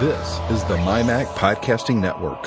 [0.00, 2.42] This is the MyMac Podcasting Network.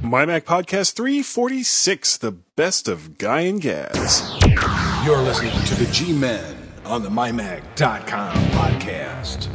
[0.00, 4.38] MyMac Podcast 346, the best of Guy and Gaz.
[5.04, 9.48] You're listening to the G Men on the MyMac.com podcast.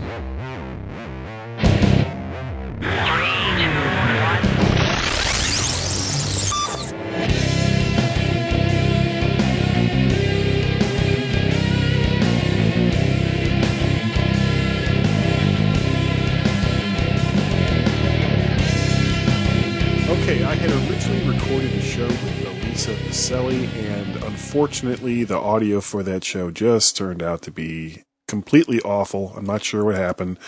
[20.68, 26.50] Had originally recorded a show with Elisa Vaselli, and unfortunately, the audio for that show
[26.50, 29.34] just turned out to be completely awful.
[29.36, 30.40] I'm not sure what happened.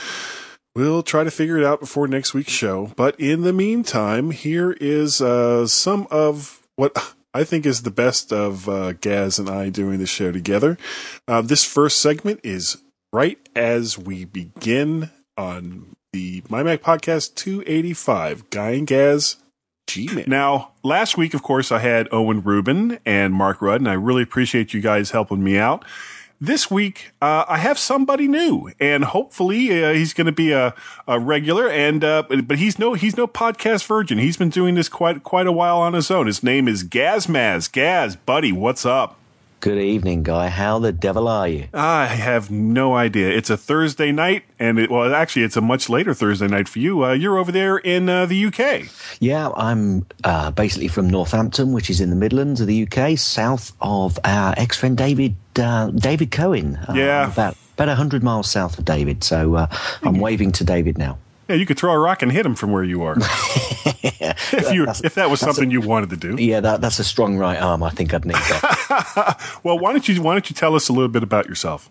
[0.76, 2.92] We'll try to figure it out before next week's show.
[2.96, 8.34] But in the meantime, here is uh, some of what I think is the best
[8.34, 10.80] of uh, Gaz and I doing the show together.
[11.28, 12.78] Uh, this first segment is
[13.14, 19.36] right as we begin on the My Mac Podcast 285, Guy and Gaz
[19.88, 20.26] G-Man.
[20.28, 24.22] Now, last week, of course, I had Owen Rubin and Mark Rudd, and I really
[24.22, 25.84] appreciate you guys helping me out.
[26.40, 30.76] This week, uh, I have somebody new, and hopefully, uh, he's going to be a,
[31.08, 31.68] a regular.
[31.68, 34.20] And uh, but he's no he's no podcast virgin.
[34.20, 36.28] He's been doing this quite quite a while on his own.
[36.28, 37.72] His name is Gazmaz.
[37.72, 39.20] Gaz, buddy, what's up?
[39.60, 40.50] Good evening, Guy.
[40.50, 41.68] How the devil are you?
[41.74, 43.30] I have no idea.
[43.30, 46.78] It's a Thursday night, and it, well, actually, it's a much later Thursday night for
[46.78, 47.04] you.
[47.04, 48.84] Uh, you're over there in uh, the UK.
[49.20, 53.72] Yeah, I'm uh, basically from Northampton, which is in the Midlands of the UK, south
[53.82, 56.76] of our ex friend David uh, David Cohen.
[56.88, 57.32] Uh, Yeah.
[57.32, 59.24] about about hundred miles south of David.
[59.24, 59.68] So uh,
[60.04, 61.18] I'm waving to David now.
[61.48, 63.16] Yeah, you could throw a rock and hit him from where you are.
[63.20, 66.36] if you if that was something a- you wanted to do.
[66.42, 67.84] Yeah, that, that's a strong right arm.
[67.84, 69.60] I think I'd need that.
[69.64, 71.90] Well, why don't you why don't you tell us a little bit about yourself?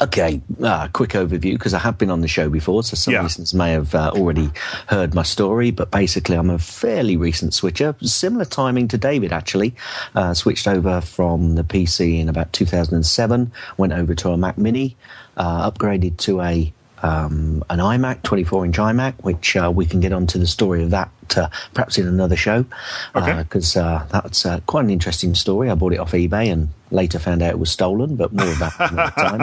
[0.00, 3.22] Okay, uh, quick overview because I have been on the show before, so some Yeah.
[3.22, 4.50] listeners may have uh, already
[4.86, 5.72] heard my story.
[5.72, 9.74] But basically, I'm a fairly recent switcher, similar timing to David actually.
[10.14, 14.96] Uh, switched over from the PC in about 2007, went over to a Mac Mini,
[15.36, 16.72] uh, upgraded to a
[17.04, 20.90] um, an iMac, 24 inch iMac, which uh, we can get onto the story of
[20.90, 22.64] that uh, perhaps in another show.
[23.14, 23.42] Okay.
[23.42, 25.70] Because uh, that's uh, quite an interesting story.
[25.70, 28.78] I bought it off eBay and later found out it was stolen, but more about
[28.78, 29.40] that another time.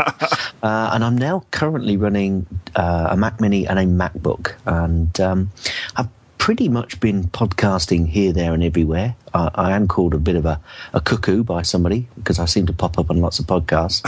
[0.64, 4.54] Uh, and I'm now currently running uh, a Mac Mini and a MacBook.
[4.66, 5.52] And um,
[5.96, 6.10] I've
[6.42, 9.16] pretty much been podcasting here, there, and everywhere.
[9.32, 10.60] I, I am called a bit of a,
[10.92, 14.02] a cuckoo by somebody because I seem to pop up on lots of podcasts.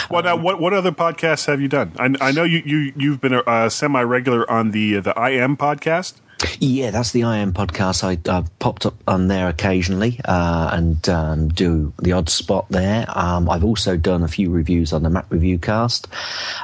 [0.10, 1.92] Well, now what what other podcasts have you done?
[1.98, 5.30] I, I know you you you've been a uh, semi regular on the the I
[5.30, 6.14] Am podcast.
[6.58, 8.02] Yeah, that's the IM podcast.
[8.04, 13.04] I, I've popped up on there occasionally uh, and um, do the odd spot there.
[13.08, 16.08] Um, I've also done a few reviews on the Mac Review Cast.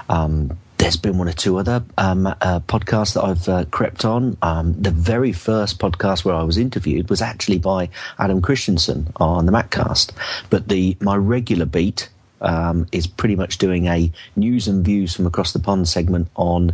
[0.08, 0.56] Um,
[0.86, 4.36] there's been one or two other um, uh, podcasts that I've uh, crept on.
[4.40, 7.88] Um, the very first podcast where I was interviewed was actually by
[8.20, 10.12] Adam Christianson on the Maccast.
[10.48, 12.08] But the my regular beat
[12.40, 16.70] um, is pretty much doing a news and views from across the pond segment on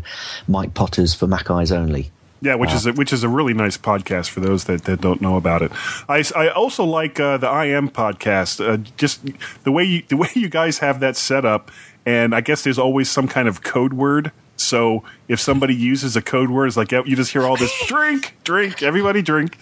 [0.47, 2.11] Mike Potter's for Mac Eyes Only.
[2.43, 5.21] Yeah, which is a, which is a really nice podcast for those that, that don't
[5.21, 5.71] know about it.
[6.09, 8.61] I, I also like uh, the I Am podcast.
[8.61, 9.21] Uh, just
[9.63, 11.71] the way you the way you guys have that set up,
[12.05, 14.33] and I guess there's always some kind of code word.
[14.57, 18.35] So if somebody uses a code word, it's like you just hear all this drink,
[18.45, 19.57] drink, everybody drink.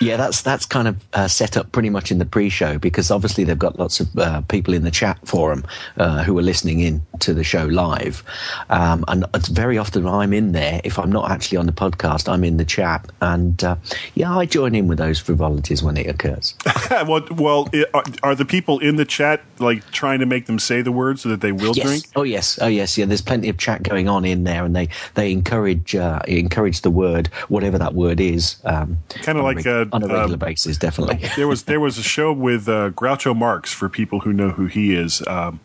[0.00, 3.44] Yeah, that's that's kind of uh, set up pretty much in the pre-show because obviously
[3.44, 5.64] they've got lots of uh, people in the chat forum
[5.98, 8.24] uh, who are listening in to the show live,
[8.70, 10.80] um, and it's very often I'm in there.
[10.82, 13.76] If I'm not actually on the podcast, I'm in the chat, and uh,
[14.14, 16.56] yeah, I join in with those frivolities when it occurs.
[16.90, 20.82] well, well, are, are the people in the chat like trying to make them say
[20.82, 21.86] the word so that they will yes.
[21.86, 22.04] drink?
[22.16, 22.58] Oh yes.
[22.60, 22.98] Oh yes.
[22.98, 23.04] Yeah.
[23.04, 26.90] There's plenty of chat going on in there, and they they encourage uh, encourage the
[26.90, 28.56] word, whatever that word is.
[28.64, 31.28] Um, Kinda on a like, reg- uh, on a regular uh, basis, definitely.
[31.36, 34.66] there was there was a show with uh, Groucho Marx for people who know who
[34.66, 35.22] he is.
[35.26, 35.60] Um,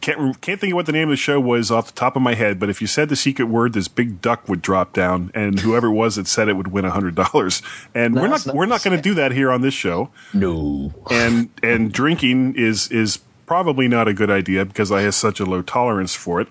[0.00, 2.22] can't can't think of what the name of the show was off the top of
[2.22, 5.30] my head, but if you said the secret word, this big duck would drop down,
[5.34, 7.62] and whoever it was that said it would win hundred dollars.
[7.94, 10.10] And we're not we're not going to do that here on this show.
[10.32, 10.92] no.
[11.10, 15.44] And and drinking is is probably not a good idea because I have such a
[15.44, 16.48] low tolerance for it,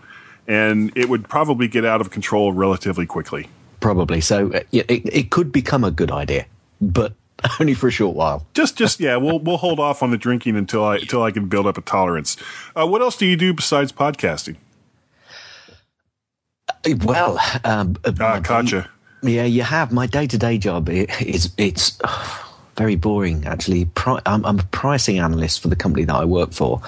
[0.47, 3.49] and it would probably get out of control relatively quickly.
[3.79, 4.21] Probably.
[4.21, 6.45] So uh, yeah, it, it could become a good idea,
[6.81, 7.13] but
[7.59, 8.45] only for a short while.
[8.53, 11.47] Just, just yeah, we'll we'll hold off on the drinking until I until I can
[11.47, 12.37] build up a tolerance.
[12.75, 14.55] Uh, what else do you do besides podcasting?
[17.03, 18.89] Well, um, uh, Ah, gotcha.
[19.21, 19.91] yeah, you have.
[19.91, 22.37] My day to day job is it's uh,
[22.77, 23.85] very boring actually.
[23.85, 26.81] Pri- I'm, I'm a pricing analyst for the company that I work for,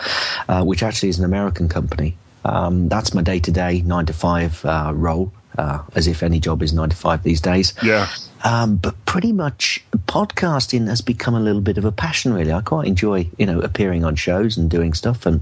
[0.47, 2.15] uh, which actually is an American company.
[2.45, 5.31] Um, that's my day to day nine to five uh, role.
[5.57, 7.73] uh, as if any job is nine to five these days.
[7.83, 8.07] Yeah.
[8.45, 12.53] Um, but pretty much podcasting has become a little bit of a passion, really.
[12.53, 15.41] I quite enjoy, you know, appearing on shows and doing stuff and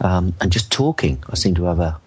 [0.00, 1.22] um, and just talking.
[1.28, 2.00] I seem to have a, a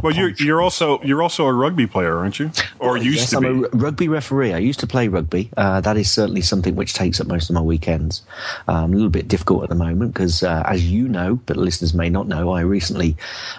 [0.00, 2.50] Well, you're you're also you're also a rugby player, aren't you?
[2.78, 3.48] Or used yes, to I'm be.
[3.48, 4.54] a r- rugby referee.
[4.54, 5.50] I used to play rugby.
[5.56, 8.22] Uh, that is certainly something which takes up most of my weekends.
[8.68, 11.94] Um, a little bit difficult at the moment because, uh, as you know, but listeners
[11.94, 13.16] may not know, I recently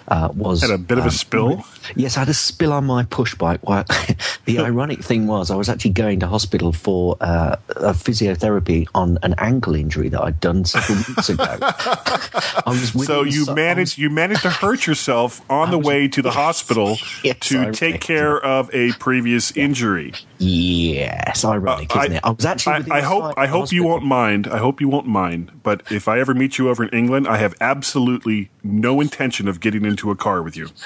[0.08, 1.64] uh, was Had a bit of a um, spill.
[1.96, 3.60] Yes, I had a spill on my push bike.
[3.68, 3.84] Well,
[4.44, 9.18] the ironic thing was, I was actually going to hospital for uh, a physiotherapy on
[9.22, 11.44] an ankle injury that I'd done several weeks ago.
[11.60, 16.08] I was So you I managed you managed to hurt yourself on the was- way
[16.08, 20.10] to the hospital Yes, to I take care of a previous injury.
[20.12, 22.20] was- yes, ironic, Uh, isn't I- it?
[22.24, 22.90] I was actually.
[22.90, 24.46] I, I hope I hope you won't mind.
[24.46, 25.50] I hope you won't mind.
[25.62, 29.60] But if I ever meet you over in England, I have absolutely no intention of
[29.60, 30.68] getting into a car with you.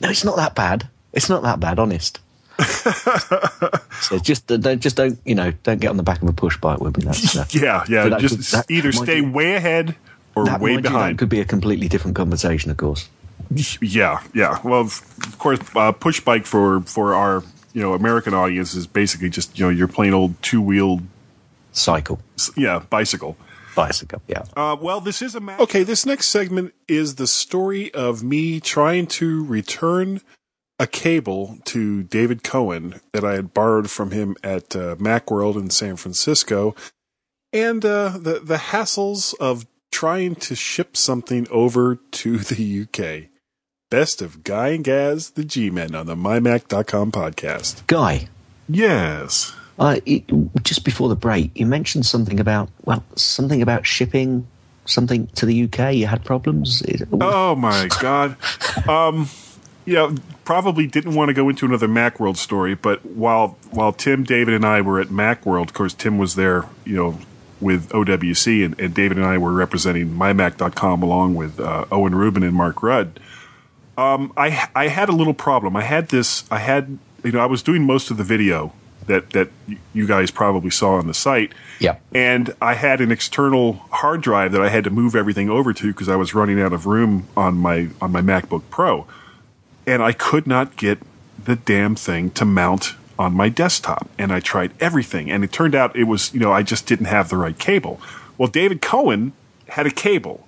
[0.00, 0.88] No, it's not that bad.
[1.12, 2.18] It's not that bad, honest.
[4.00, 6.32] so just uh, don't just don't you know don't get on the back of a
[6.32, 7.04] push bike with me.
[7.04, 8.08] That's, Yeah, yeah.
[8.08, 9.94] that Just could- that- either stay you- way ahead
[10.34, 11.18] or that, way mind you, that behind.
[11.18, 13.08] could be a completely different conversation, of course.
[13.80, 14.58] Yeah, yeah.
[14.64, 17.42] Well, of of course, uh, push bike for for our
[17.74, 21.02] you know American audience is basically just you know your plain old two wheeled
[21.72, 22.18] Cycle,
[22.56, 23.36] yeah bicycle.
[23.74, 24.44] Bicycle, yeah.
[24.56, 25.82] Uh, well, this is a ma- okay.
[25.82, 30.20] This next segment is the story of me trying to return
[30.78, 35.70] a cable to David Cohen that I had borrowed from him at uh, MacWorld in
[35.70, 36.74] San Francisco,
[37.52, 43.28] and uh, the the hassles of trying to ship something over to the UK.
[43.90, 47.86] Best of Guy and Gaz, the G-Men on the MyMac.com podcast.
[47.86, 48.28] Guy,
[48.68, 49.54] Yes.
[49.82, 50.24] Uh, it,
[50.62, 54.46] just before the break, you mentioned something about well, something about shipping
[54.84, 55.94] something to the UK.
[55.94, 56.82] You had problems.
[57.12, 58.36] Oh my god.
[58.88, 59.28] Um
[59.84, 60.14] yeah,
[60.44, 64.64] probably didn't want to go into another Macworld story, but while while Tim, David, and
[64.64, 67.18] I were at Macworld, of course Tim was there, you know,
[67.60, 72.44] with OWC, and, and David and I were representing MyMac.com along with uh, Owen Rubin
[72.44, 73.18] and Mark Rudd.
[73.98, 75.74] Um, I I had a little problem.
[75.74, 76.44] I had this.
[76.52, 78.72] I had you know I was doing most of the video
[79.06, 79.48] that that
[79.92, 81.52] you guys probably saw on the site.
[81.78, 81.96] Yeah.
[82.14, 85.86] And I had an external hard drive that I had to move everything over to
[85.88, 89.06] because I was running out of room on my on my MacBook Pro,
[89.86, 90.98] and I could not get
[91.42, 94.08] the damn thing to mount on my desktop.
[94.18, 97.06] And I tried everything, and it turned out it was you know I just didn't
[97.06, 98.00] have the right cable.
[98.38, 99.32] Well, David Cohen
[99.68, 100.46] had a cable.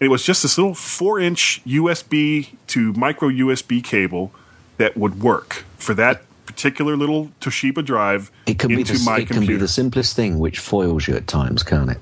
[0.00, 4.32] It was just this little four inch USB to micro USB cable
[4.76, 9.18] that would work for that particular little Toshiba drive it can be into the, my
[9.18, 11.98] it can be the simplest thing which foils you at times, can't it?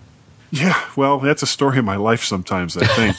[0.50, 3.16] Yeah, well, that's a story of my life sometimes, I think.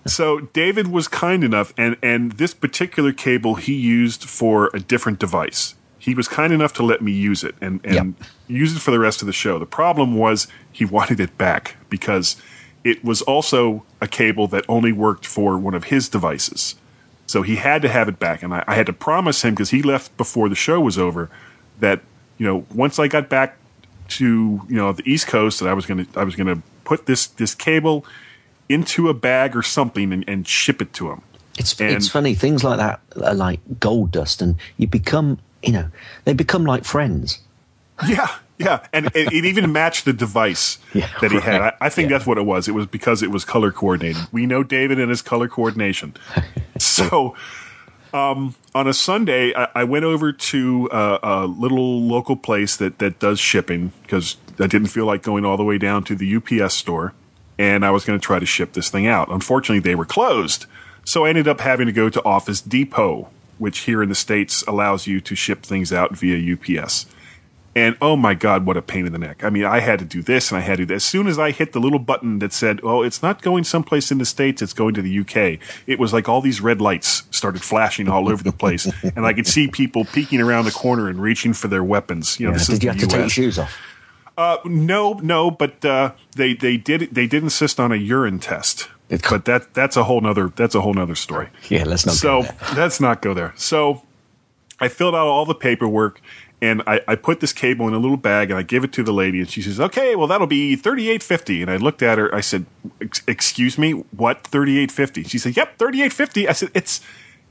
[0.06, 5.18] so David was kind enough and and this particular cable he used for a different
[5.18, 5.74] device.
[5.98, 8.14] He was kind enough to let me use it and, and
[8.46, 9.58] use it for the rest of the show.
[9.58, 12.36] The problem was he wanted it back because
[12.84, 16.76] it was also a cable that only worked for one of his devices.
[17.26, 19.70] So he had to have it back, and I, I had to promise him because
[19.70, 21.28] he left before the show was over
[21.80, 22.00] that
[22.38, 23.56] you know once I got back
[24.08, 24.24] to
[24.68, 27.54] you know the East Coast that I was gonna I was gonna put this this
[27.54, 28.04] cable
[28.68, 31.22] into a bag or something and, and ship it to him.
[31.58, 35.72] It's And- it's funny things like that are like gold dust, and you become you
[35.72, 35.88] know
[36.24, 37.40] they become like friends.
[38.06, 41.60] Yeah, yeah, and it, it even matched the device Yeah, that he had.
[41.60, 41.72] I.
[41.82, 42.16] I think Yeah.
[42.18, 42.68] that's what it was.
[42.68, 44.22] It was because it was color coordinated.
[44.32, 46.14] We know David and his color coordination.
[46.78, 47.34] so,
[48.14, 52.98] um, on a Sunday, I, I went over to uh, a little local place that
[52.98, 56.36] that does shipping because I didn't feel like going all the way down to the
[56.36, 57.12] UPS store,
[57.58, 59.28] and I was going to try to ship this thing out.
[59.30, 60.66] Unfortunately, they were closed,
[61.04, 64.62] so I ended up having to go to Office Depot, which here in the states
[64.66, 67.06] allows you to ship things out via UPS.
[67.76, 69.44] And oh my God, what a pain in the neck.
[69.44, 70.94] I mean, I had to do this and I had to do that.
[70.94, 74.10] As soon as I hit the little button that said, oh, it's not going someplace
[74.10, 77.24] in the States, it's going to the UK, it was like all these red lights
[77.30, 78.86] started flashing all over the place.
[79.14, 82.40] and I could see people peeking around the corner and reaching for their weapons.
[82.40, 83.32] You know, Yeah, this is you the have to take your US.
[83.32, 83.76] shoes off?
[84.38, 88.88] Uh, no, no, but uh, they, they did they did insist on a urine test.
[89.10, 91.48] It- But that that's a whole nother that's a whole nother story.
[91.68, 92.14] Yeah, let's not.
[92.16, 92.56] So go there.
[92.76, 93.52] let's not go there.
[93.56, 94.02] So
[94.80, 96.20] I filled out all the paperwork
[96.62, 99.02] and I, I put this cable in a little bag and I give it to
[99.02, 101.62] the lady and she says, "Okay, well that'll be thirty eight fifty.
[101.62, 102.34] And I looked at her.
[102.34, 102.66] I said,
[103.26, 105.22] "Excuse me, what thirty eight fifty?
[105.24, 106.48] She said, "Yep, thirty eight fifty.
[106.48, 107.00] I said, "It's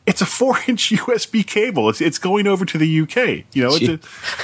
[0.07, 1.89] it's a four inch USB cable.
[1.89, 3.45] It's it's going over to the UK.
[3.53, 3.99] You know, She-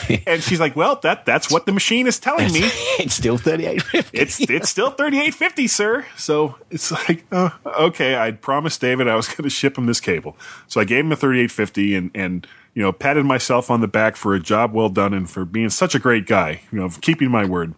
[0.09, 2.61] a, and she's like, "Well, that that's what the machine is telling me.
[2.99, 4.17] it's still thirty eight fifty.
[4.17, 9.07] It's it's still thirty eight fifty, sir." So it's like, uh, okay, I'd promised David
[9.07, 10.35] I was going to ship him this cable,
[10.67, 13.81] so I gave him a thirty eight fifty, and and you know, patted myself on
[13.81, 16.61] the back for a job well done and for being such a great guy.
[16.71, 17.73] You know, keeping my word.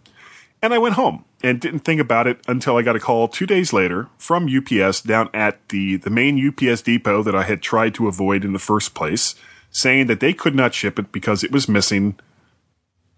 [0.62, 3.44] And I went home and didn't think about it until I got a call two
[3.44, 7.94] days later from UPS down at the, the main UPS depot that I had tried
[7.96, 9.34] to avoid in the first place,
[9.70, 12.18] saying that they could not ship it because it was missing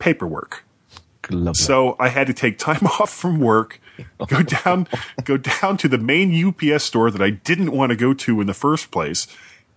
[0.01, 0.65] paperwork.
[1.55, 3.81] So I had to take time off from work,
[4.27, 4.89] go down,
[5.25, 8.49] go down to the main UPS store that I didn't want to go to in
[8.49, 9.29] the first place,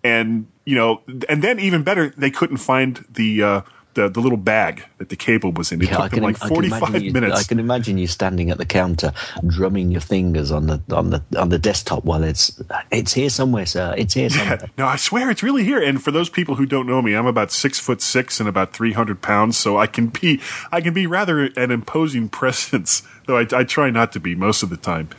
[0.04, 3.62] and you know, and then even better, they couldn't find the uh,
[3.96, 5.82] the the little bag that the cable was in.
[5.82, 7.40] It Yeah, took them like forty you, minutes.
[7.40, 9.14] I can imagine you standing at the counter,
[9.46, 13.66] drumming your fingers on the on the on the desktop while it's it's here somewhere,
[13.66, 13.94] sir.
[13.98, 14.70] It's here somewhere.
[14.78, 15.82] No, I swear it's really here.
[15.82, 18.72] And for those people who don't know me, I'm about six foot six and about
[18.74, 20.40] three hundred pounds, so I can be
[20.72, 24.64] I can be rather an imposing presence, though I, I try not to be most
[24.64, 25.10] of the time.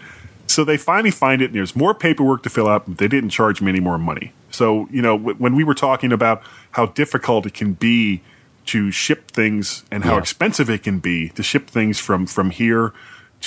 [0.46, 2.84] So they finally find it, and there's more paperwork to fill out.
[2.86, 4.32] But they didn't charge me any more money.
[4.60, 8.20] So you know, w- when we were talking about how difficult it can be
[8.66, 10.18] to ship things and how Yeah.
[10.18, 12.92] expensive it can be to ship things from from here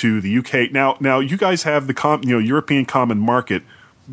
[0.02, 0.72] to the UK.
[0.72, 3.62] Now, now you guys have the com- you know European common market.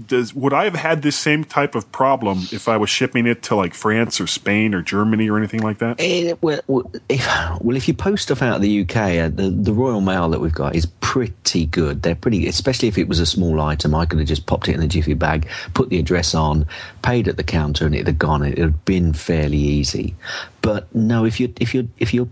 [0.07, 3.43] Does would I have had this same type of problem if I was shipping it
[3.43, 5.97] to like France or Spain or Germany or anything like that?
[5.99, 6.61] Eh, well,
[7.09, 7.27] if,
[7.61, 10.39] well, if you post stuff out of the UK, uh, the, the Royal Mail that
[10.39, 12.03] we've got is pretty good.
[12.03, 13.93] They're pretty, especially if it was a small item.
[13.93, 16.65] I could have just popped it in a jiffy bag, put the address on,
[17.01, 18.43] paid at the counter, and it'd have gone.
[18.43, 20.15] It would have been fairly easy.
[20.61, 22.29] But no, if you if you if you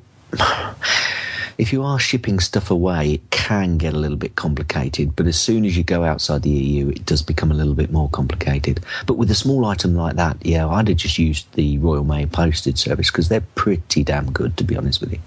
[1.59, 5.13] if you are shipping stuff away, it can get a little bit complicated.
[5.17, 7.91] But as soon as you go outside the EU, it does become a little bit
[7.91, 8.79] more complicated.
[9.05, 12.27] But with a small item like that, yeah, I'd have just used the Royal Mail
[12.27, 15.19] postage service because they're pretty damn good, to be honest with you.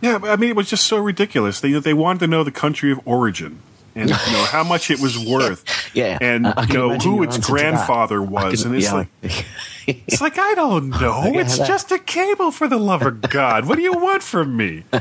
[0.00, 1.60] Yeah, I mean, it was just so ridiculous.
[1.60, 3.60] They they wanted to know the country of origin
[3.94, 5.64] and you know how much it was worth.
[5.94, 7.60] Yeah, and I you know who its answer to that.
[7.60, 8.94] grandfather was, can- and it's yeah.
[8.94, 9.08] like
[9.86, 11.22] it's like I don't know.
[11.26, 13.66] It's just a cable for the love of God.
[13.66, 14.84] What do you want from me?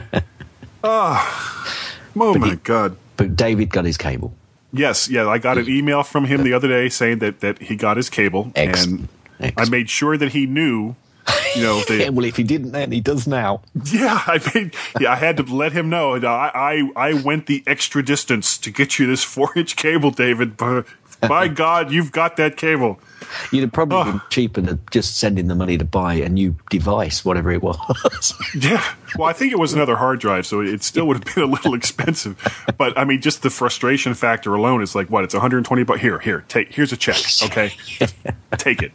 [0.83, 1.75] Ah,
[2.15, 2.97] oh, oh my he- God.
[3.17, 4.33] but David got his cable.
[4.75, 7.59] Yes, yeah, I got an email from him uh, the other day saying that, that
[7.61, 9.07] he got his cable, and
[9.39, 10.95] I made sure that he knew,
[11.55, 13.61] you know, Yeah, the, well, if he didn't then, he does now.
[13.85, 16.15] yeah, I made, yeah, I had to let him know.
[16.15, 20.57] I, I, I went the extra distance to get you this four inch cable, David.
[20.57, 20.87] But
[21.27, 22.99] by God, you've got that cable.
[23.51, 24.03] You'd have probably Oh.
[24.03, 27.77] been cheaper than just sending the money to buy a new device, whatever it was.
[28.55, 28.83] Yeah.
[29.17, 31.47] Well, I think it was another hard drive, so it still would have been a
[31.47, 32.35] little expensive.
[32.77, 35.23] But I mean, just the frustration factor alone is like, what?
[35.23, 36.01] It's 120 bucks.
[36.01, 36.73] Here, here, take.
[36.73, 37.17] Here's a check.
[37.43, 37.73] Okay,
[38.57, 38.91] take it.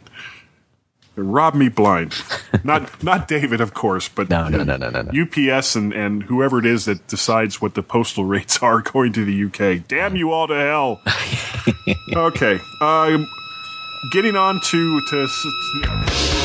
[1.23, 2.15] Rob me blind.
[2.63, 5.21] Not not David, of course, but No, no, no, no, no, no.
[5.21, 9.25] UPS and and whoever it is that decides what the postal rates are going to
[9.25, 9.87] the UK.
[9.87, 11.01] Damn you all to hell.
[12.15, 12.59] okay.
[12.81, 13.27] Um,
[14.11, 16.38] getting on to to.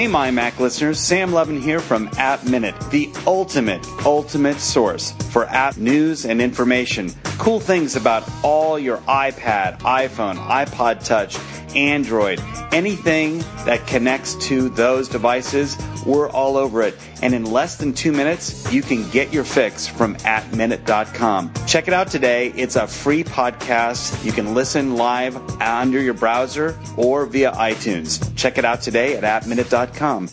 [0.00, 5.44] Hey, my Mac listeners, Sam Levin here from App Minute, the ultimate, ultimate source for
[5.44, 7.10] app news and information.
[7.36, 11.36] Cool things about all your iPad, iPhone, iPod Touch,
[11.76, 12.40] Android,
[12.72, 16.96] anything that connects to those devices, we're all over it.
[17.22, 21.52] And in less than two minutes, you can get your fix from appminute.com.
[21.66, 22.48] Check it out today.
[22.56, 24.24] It's a free podcast.
[24.24, 28.34] You can listen live under your browser or via iTunes.
[28.36, 30.28] Check it out today at appminute.com.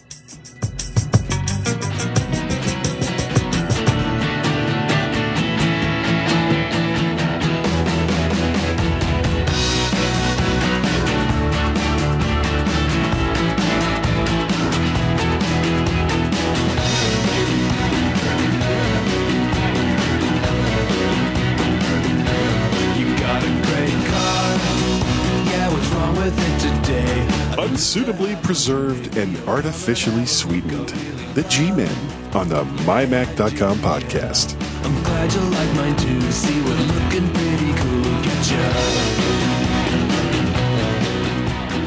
[27.97, 30.89] unsuitably preserved and artificially sweetened.
[31.33, 31.95] The G-Men
[32.35, 34.55] on the MyMac.com podcast.
[34.85, 36.21] I'm glad you like mine too.
[36.31, 38.03] See, we're looking pretty cool.
[38.21, 38.57] Get ya.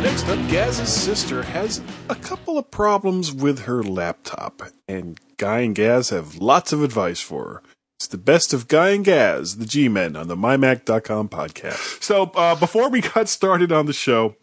[0.03, 5.77] Next up, Gaz's sister has a couple of problems with her laptop, and Guy and
[5.77, 7.63] Gaz have lots of advice for her.
[7.99, 12.03] It's the best of Guy and Gaz, the G Men, on the MyMac.com podcast.
[12.03, 14.37] So, uh, before we got started on the show,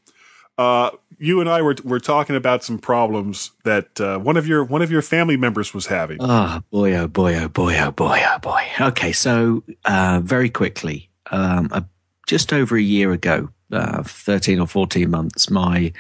[0.58, 4.64] uh, you and I were were talking about some problems that uh, one of your
[4.64, 6.18] one of your family members was having.
[6.20, 8.64] Oh boy, oh boy, oh boy, oh boy, oh boy.
[8.80, 11.82] Okay, so uh, very quickly, um, uh,
[12.28, 15.92] just over a year ago, uh, thirteen or fourteen months, my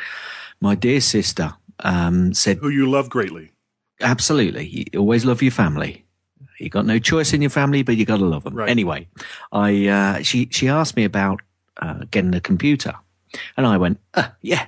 [0.61, 3.51] my dear sister um, said, Who you love greatly.
[4.01, 6.05] "Absolutely, you always love your family.
[6.59, 8.69] You got no choice in your family, but you got to love them." Right.
[8.69, 9.07] Anyway,
[9.51, 11.41] I uh, she she asked me about
[11.81, 12.95] uh, getting a computer,
[13.55, 14.67] and I went, uh, "Yeah,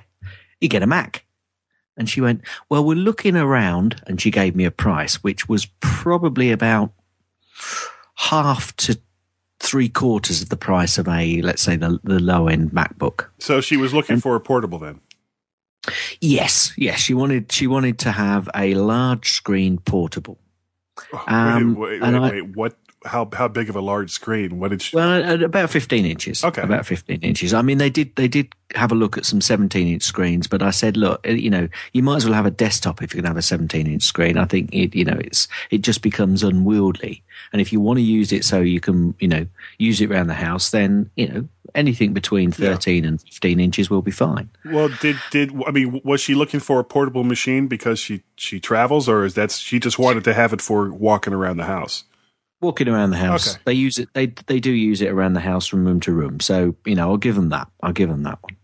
[0.60, 1.24] you get a Mac."
[1.96, 4.00] And she went, Well, we're looking around.
[4.06, 6.92] And she gave me a price, which was probably about
[8.14, 8.98] half to
[9.58, 13.26] three quarters of the price of a, let's say, the, the low end MacBook.
[13.38, 15.00] So she was looking for a portable then.
[16.22, 17.00] Yes, yes.
[17.00, 20.38] She wanted, she wanted to have a large screen portable.
[21.26, 22.56] Um, wait, wait, and wait, I- wait.
[22.56, 22.76] What?
[23.04, 24.58] How how big of a large screen?
[24.58, 24.96] What did she?
[24.96, 26.44] Well, about 15 inches.
[26.44, 26.62] Okay.
[26.62, 27.54] About 15 inches.
[27.54, 30.62] I mean, they did, they did have a look at some 17 inch screens, but
[30.62, 33.22] I said, look, eh, you know, you might as well have a desktop if you're
[33.22, 34.36] going to have a 17 inch screen.
[34.36, 37.22] I think it, you know, it's, it just becomes unwieldy.
[37.52, 39.46] And if you want to use it so you can, you know,
[39.78, 44.02] use it around the house, then, you know, anything between 13 and 15 inches will
[44.02, 44.50] be fine.
[44.64, 48.60] Well, did did I mean was she looking for a portable machine because she she
[48.60, 52.04] travels, or is that she just wanted to have it for walking around the house?
[52.60, 53.62] Walking around the house, Okay.
[53.64, 56.40] they use it, they, they do use it around the house from room to room.
[56.40, 57.68] So, you know, I'll give them that.
[57.82, 58.56] I'll give them that one.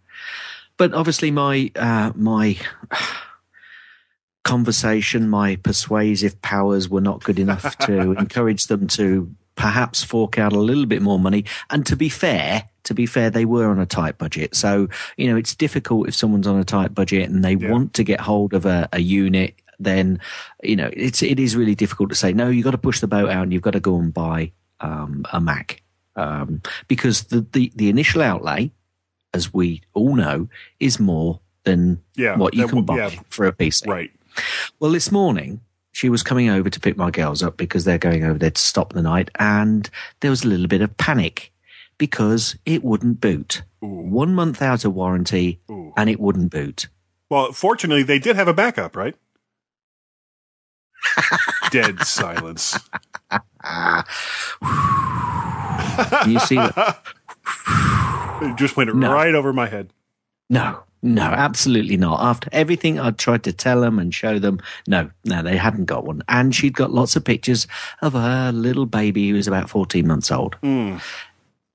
[0.76, 2.59] But obviously my, uh, my,
[4.45, 10.53] conversation, my persuasive powers were not good enough to encourage them to perhaps fork out
[10.53, 11.45] a little bit more money.
[11.71, 14.55] And to be fair, to be fair, they were on a tight budget.
[14.55, 17.71] So, you know, it's difficult if someone's on a tight budget and they Yeah.
[17.73, 20.21] want to get hold of a, a unit, then,
[20.62, 23.06] you know, it's, it is really difficult to say, no, you've got to push the
[23.09, 25.83] boat out and you've got to go and buy, um, a Mac.
[26.16, 28.71] Um, because the, the, the initial outlay,
[29.35, 30.49] as we all know,
[30.80, 33.21] is more than Yeah, what you can w- buy yeah.
[33.28, 33.87] for a PC.
[33.87, 34.11] Right.
[34.80, 35.61] Well, this morning
[35.92, 38.60] she was coming over to pick my girls up because they're going over there to
[38.60, 39.89] stop the night, and
[40.21, 41.52] there was a little bit of panic
[41.99, 43.62] because it wouldn't boot.
[43.80, 45.93] One month out of warranty, Ooh.
[45.97, 46.89] and it wouldn't boot.
[47.30, 49.15] Well, fortunately, they did have a backup, right?
[51.71, 52.75] Dead silence.
[56.26, 57.02] You see that?
[58.42, 59.12] It just went No.
[59.12, 59.90] right over my head.
[60.50, 62.21] No, no, absolutely not.
[62.21, 66.04] After everything I'd tried to tell them and show them, no, no, they hadn't got
[66.04, 66.23] one.
[66.28, 67.66] And she'd got lots of pictures
[68.02, 70.54] of her little baby who was about 14 months old.
[70.56, 70.97] Hmm.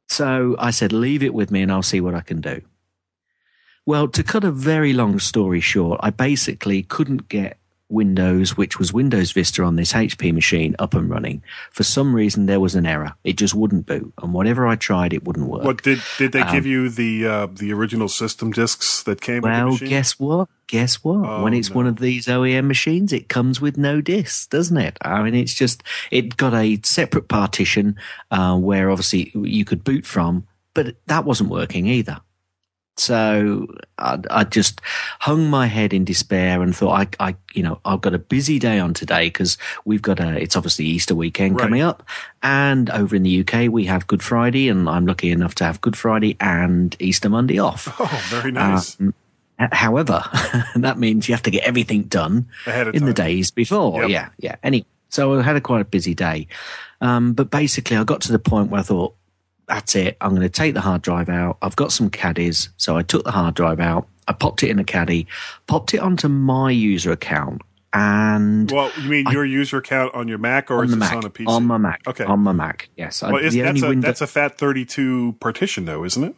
[0.10, 2.62] So I said, leave it with me and I'll see what I can do.
[3.86, 7.58] Well, to cut a very long story short, I basically couldn't get
[7.92, 11.44] Windows, which was Windows Vista on this HP machine, up and running.
[11.72, 13.14] For some reason, there was an error.
[13.24, 14.14] It just wouldn't boot.
[14.22, 15.64] And whatever I tried, it wouldn't work.
[15.64, 19.52] What did did they give you the uh, the original system discs that came with
[19.52, 20.50] the Well, guess what?
[20.68, 21.28] Guess what?
[21.28, 21.76] Oh, when it's no.
[21.76, 24.98] one of these OEM machines, it comes with no discs, doesn't it?
[25.02, 27.98] I mean, it's just it got a separate partition
[28.32, 32.22] uh, where obviously you could boot from, but that wasn't working either.
[33.02, 34.80] So I, I just
[35.20, 38.60] hung my head in despair and thought, I, I you know, I've got a busy
[38.60, 41.64] day on today because we've got a, it's obviously Easter weekend Right.
[41.64, 42.04] coming up.
[42.44, 45.82] And over in the UK, we have Good Friday and I'm lucky enough to have
[45.82, 47.88] Good Friday and Easter Monday off.
[48.00, 49.00] Oh, very nice.
[49.00, 49.14] Um,
[49.72, 50.24] However,
[50.76, 52.48] that means you have to get everything done
[52.96, 54.02] in the days before.
[54.02, 54.10] Yep.
[54.10, 54.56] Yeah, yeah.
[54.64, 56.48] Anyway, so I had a quite a busy day.
[57.00, 59.14] Um, but basically, I got to the point where I thought,
[59.72, 60.18] that's it.
[60.20, 61.58] I'm going to take the hard drive out.
[61.62, 62.70] I've got some caddies.
[62.78, 64.08] So I took the hard drive out.
[64.28, 65.28] I popped it in a caddy,
[65.68, 67.62] popped it onto my user account,
[67.94, 71.14] and well, you mean your user account on your Mac or on is this Mac.
[71.14, 71.48] on a PC?
[71.48, 72.02] On my Mac.
[72.08, 72.24] Okay.
[72.24, 72.90] On my Mac.
[72.96, 73.24] Yes.
[73.24, 76.36] I- well, is, the that's, only a, window, that's a FAT32 partition, though, isn't it?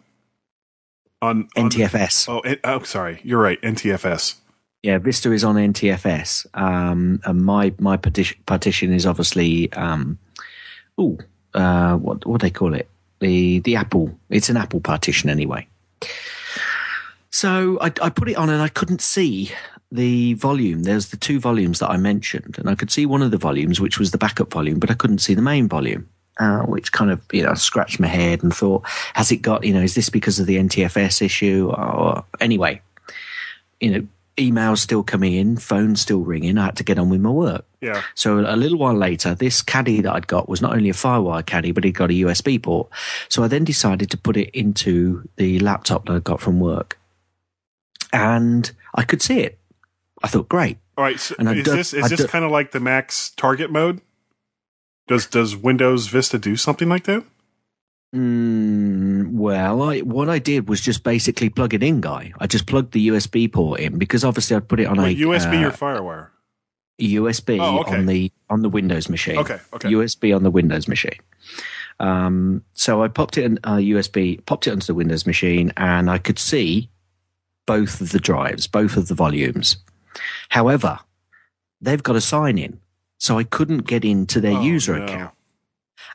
[1.22, 2.30] On, on NTFS.
[2.30, 3.19] Oh, N- oh, sorry.
[3.24, 3.62] You're right.
[3.62, 4.36] NTFS.
[4.82, 6.48] Yeah, Vista is on NTFS.
[6.54, 10.17] Um, and my my partition, partition is obviously um,
[10.98, 11.17] oh,
[11.54, 12.89] uh, what what do they call it?
[13.23, 14.19] The the Apple.
[14.29, 15.67] It's an Apple partition anyway.
[17.29, 19.51] So I, I put it on and I couldn't see
[19.91, 20.83] the volume.
[20.83, 23.79] There's the two volumes that I mentioned, and I could see one of the volumes,
[23.79, 26.09] which was the backup volume, but I couldn't see the main volume.
[26.39, 28.81] Uh, which kind of, you know, scratched my head and thought,
[29.13, 31.71] has it got, you know, is this because of the NTFS issue?
[31.77, 32.81] Or anyway,
[33.79, 34.07] you know,
[34.38, 36.58] emails still coming in, phones still ringing.
[36.58, 37.65] I had to get on with my work.
[37.82, 38.02] Yeah.
[38.15, 41.46] So a little while later, this caddy that I'd got was not only a Firewire
[41.46, 42.89] caddy, but it got a USB port.
[43.30, 46.98] So I then decided to put it into the laptop that I got from work.
[48.12, 49.60] and I could see it.
[50.24, 50.78] I thought, great.
[50.98, 51.19] All right.
[51.19, 54.02] So And is this is this kind of like the Mac's target mode?
[55.08, 57.24] Does does Windows Vista do something like that?
[58.13, 62.32] Mm, well, I, what I did was just basically plug it in, guy.
[62.39, 65.21] I just plugged the USB port in because obviously I'd put it on Wait, a
[65.26, 66.28] USB uh, or FireWire?
[67.02, 67.95] USB Oh, okay.
[67.97, 69.38] on the on the Windows machine.
[69.39, 69.89] Okay, okay.
[69.89, 71.17] USB on the Windows machine.
[71.99, 76.10] Um, so I popped it in uh, USB, popped it onto the Windows machine, and
[76.10, 76.89] I could see
[77.65, 79.78] both of the drives, both of the volumes.
[80.49, 80.99] However,
[81.82, 82.80] they've got a sign in,
[83.17, 85.06] so I couldn't get into their Oh, user no.
[85.06, 85.34] account.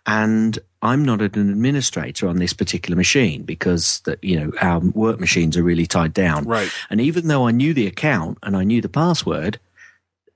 [0.09, 5.21] And I'm not an administrator on this particular machine because the, you know our work
[5.21, 6.45] machines are really tied down.
[6.45, 6.71] Right.
[6.89, 9.61] And even though I knew the account and I knew the password,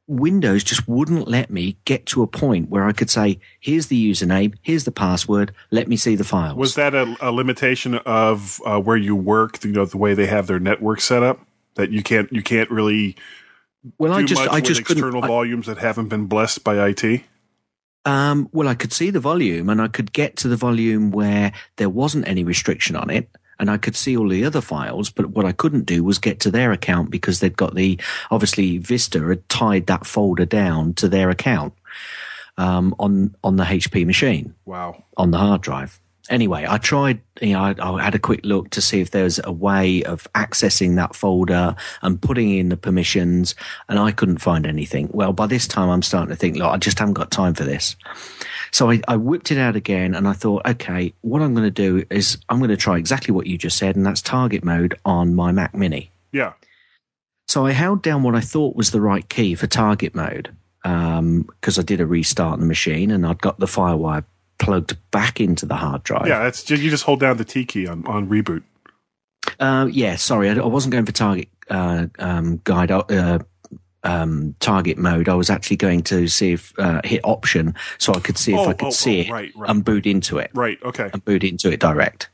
[0.06, 4.10] Windows just wouldn't let me get to a point where I could say, here's the
[4.10, 6.58] username, here's the password, let me see the files.
[6.58, 9.64] Was that a, a limitation of uh, where you work?
[9.64, 11.40] You know the way they have their network set up
[11.76, 13.16] that you can't you can't really
[13.96, 15.02] well, I just, I just couldn't.
[15.02, 17.22] external I- volumes that haven't been blessed by IT.
[18.04, 21.52] Um, well, I could see the volume and I could get to the volume where
[21.76, 23.28] there wasn't any restriction on it.
[23.58, 26.40] And I could see all the other files, but what I couldn't do was get
[26.40, 31.08] to their account because they'd got the, obviously Vista had tied that folder down to
[31.08, 31.72] their account,
[32.58, 34.54] um, on, on the HP machine.
[34.64, 35.04] Wow.
[35.16, 36.00] on the hard drive.
[36.30, 39.40] Anyway, I tried, you know, I, I had a quick look to see if there's
[39.42, 43.56] a way of accessing that folder and putting in the permissions,
[43.88, 45.10] and I couldn't find anything.
[45.12, 47.64] Well, by this time, I'm starting to think, look, I just haven't got time for
[47.64, 47.96] this.
[48.70, 51.70] So I, I whipped it out again, and I thought, okay, what I'm going to
[51.70, 54.98] do is I'm going to try exactly what you just said, and that's target mode
[55.04, 56.12] on my Mac Mini.
[56.30, 56.52] Yeah.
[57.48, 60.54] So I held down what I thought was the right key for target mode
[60.84, 64.24] um, because I did a restart on the machine, and I'd got the FireWire
[64.62, 66.26] plugged back into the hard drive.
[66.26, 66.42] Yeah.
[66.44, 68.62] That's ju- you just hold down the T key on on reboot.
[69.58, 73.38] Uh, yeah, sorry, I, I wasn't going for target uh, um, guide uh,
[74.04, 75.28] um, target mode.
[75.28, 78.58] I was actually going to see if uh, hit option so I could see if
[78.60, 79.70] Oh, I could oh, see oh, it right, right.
[79.70, 80.78] and boot into it Right.
[80.82, 81.10] Okay.
[81.12, 82.28] and boot into it direct.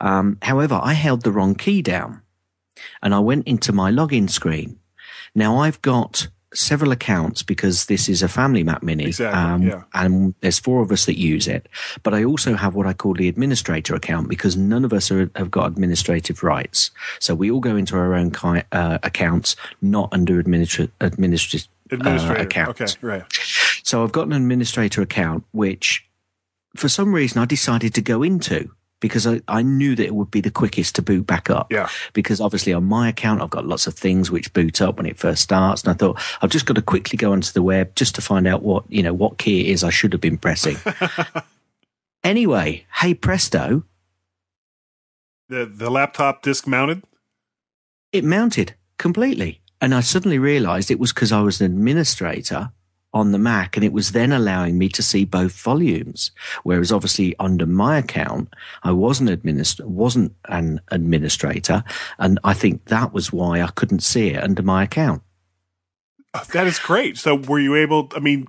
[0.00, 2.22] Um, however, I held the wrong key down
[3.02, 4.78] and I went into my login screen.
[5.34, 9.04] Now I've got several accounts because this is a family Mac Mini.
[9.06, 9.82] Exactly, yeah.
[9.94, 11.68] And there's four of us that use it.
[12.02, 15.30] But I also have what I call the administrator account because none of us are,
[15.36, 16.90] have got administrative rights.
[17.20, 21.96] So we all go into our own ki- uh, accounts, not under administra- administrative uh,
[21.96, 22.42] Administrator.
[22.42, 22.80] accounts.
[22.80, 22.92] okay.
[23.06, 23.22] Right.
[23.84, 26.04] So I've got an administrator account, which
[26.74, 30.30] for some reason I decided to go into because I, I knew that it would
[30.30, 31.70] be the quickest to boot back up.
[31.70, 31.88] Yeah.
[32.14, 35.18] Because obviously on my account, I've got lots of things which boot up when it
[35.18, 35.82] first starts.
[35.82, 38.46] And I thought I've just got to quickly go onto the web just to find
[38.46, 40.76] out what, you know, what key it is I should have been pressing.
[42.24, 43.84] anyway, hey presto,
[45.48, 47.02] The the laptop disc mounted.
[48.12, 49.60] it mounted completely.
[49.80, 52.72] And I suddenly realized it was because I was an administrator
[53.16, 56.30] on the Mac and it was then allowing me to see both volumes.
[56.62, 58.52] Whereas obviously under my account,
[58.82, 61.82] I wasn't administ- wasn't an administrator.
[62.18, 65.22] And I think that was why I couldn't see it under my account.
[66.34, 67.16] Uh, That is great.
[67.18, 68.10] So were you able?
[68.14, 68.46] I mean,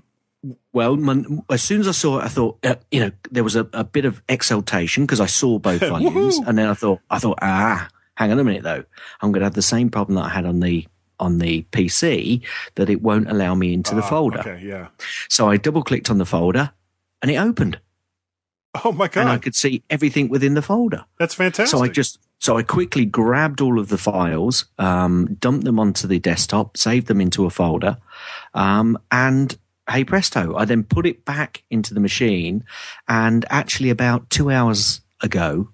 [0.74, 3.56] Well, mon- as soon as I saw it, I thought, uh, you know, there was
[3.56, 7.20] a, a bit of exultation because I saw both volumes, and then I thought, I
[7.20, 8.84] thought, ah, hang on a minute though,
[9.22, 10.86] I'm going to have the same problem that I had on the
[11.20, 12.44] on the PC
[12.76, 14.40] that it won't allow me into the ah, folder.
[14.40, 14.62] Okay.
[14.64, 14.90] Yeah.
[15.30, 16.72] So I double clicked on the folder,
[17.22, 17.80] and it opened,
[18.84, 19.22] Oh my god.
[19.22, 21.06] and I could see everything within the folder.
[21.20, 21.68] That's fantastic.
[21.68, 26.08] So I just so I quickly grabbed all of the files, um, dumped them onto
[26.08, 27.98] the desktop, saved them into a folder,
[28.54, 29.58] um, and
[29.90, 32.64] hey presto, I then put it back into the machine.
[33.08, 35.70] And actually, about two hours ago,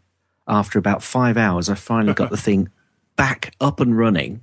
[0.48, 2.70] after about five hours, I finally got the thing
[3.16, 4.42] back up and running.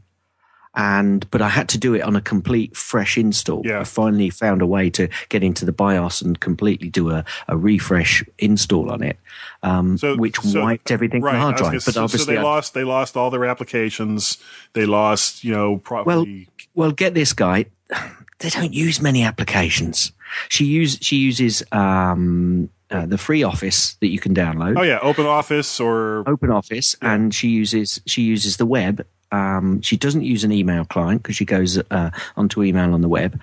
[0.81, 3.63] And but I had to do it on a complete fresh install.
[3.65, 3.81] Yeah.
[3.81, 7.57] I finally found a way to get into the BIOS and completely do a, a
[7.57, 9.19] refresh install on it,
[9.63, 11.33] um, So- which so- wiped everything right.
[11.33, 11.71] from the hard drive.
[11.73, 12.75] gonna- But so, obviously, so they I- lost.
[12.75, 14.39] They lost all their applications.
[14.73, 15.45] They lost.
[15.45, 16.15] You know, probably.
[16.15, 16.37] well,
[16.75, 17.67] well, get this guy.
[18.41, 20.13] They don't use many applications.
[20.49, 24.99] She use she uses um, uh, the free Office that you can download, oh yeah,
[25.03, 29.05] Open Office or Open Office, and she uses she uses the web.
[29.33, 33.09] Um, she doesn't use an email client because she goes uh, onto email on the
[33.09, 33.41] web,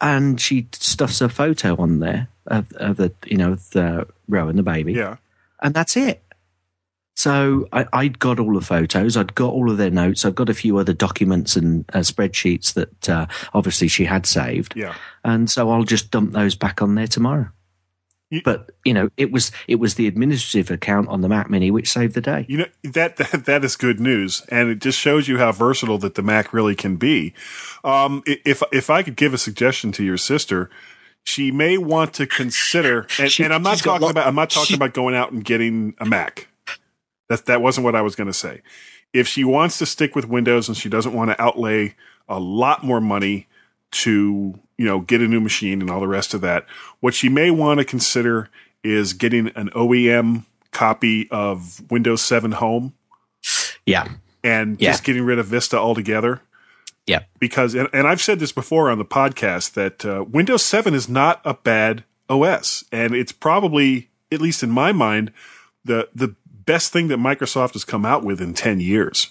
[0.00, 4.62] and she stuffs a photo on there of, of the you know the Rowan the
[4.62, 5.16] baby, yeah.
[5.62, 6.22] and that's it.
[7.16, 10.48] So I, I'd got all the photos, I'd got all of their notes, I'd got
[10.48, 14.94] a few other documents and uh, spreadsheets that uh, obviously she had saved, Yeah.
[15.22, 17.48] and so I'll just dump those back on there tomorrow.
[18.30, 21.70] You- but you know, it was it was the administrative account on the Mac Mini
[21.70, 22.46] which saved the day.
[22.48, 25.98] You know that, that that is good news, and it just shows you how versatile
[25.98, 27.34] that the Mac really can be.
[27.84, 30.70] Um, if if I could give a suggestion to your sister,
[31.24, 34.50] she may want to consider, and, She- and I'm not talking lo- about I'm not
[34.50, 36.46] talking she- about going out and getting a Mac.
[37.28, 38.62] That that wasn't what I was going to say.
[39.12, 41.96] If she wants to stick with Windows and she doesn't want to outlay
[42.28, 43.48] a lot more money
[43.90, 46.64] to you know get a new machine and all the rest of that,
[47.00, 48.48] what she may want to consider
[48.82, 52.94] is getting an OEM copy of Windows 7 Home
[53.84, 54.06] Yeah,
[54.42, 54.92] and Yeah.
[54.92, 56.40] just getting rid of Vista altogether.
[57.06, 60.94] yeah, Because, and, and I've said this before on the podcast, that uh, Windows 7
[60.94, 62.84] is not a bad OS.
[62.92, 65.32] And it's probably, at least in my mind,
[65.84, 69.30] the, the best thing that Microsoft has come out with in 10 years.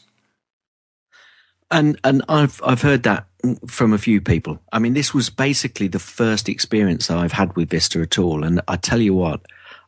[1.71, 3.25] and and I've I've heard that
[3.67, 4.59] from a few people.
[4.71, 8.43] I mean, this was basically the first experience that I've had with Vista at all,
[8.43, 9.41] and I tell you what.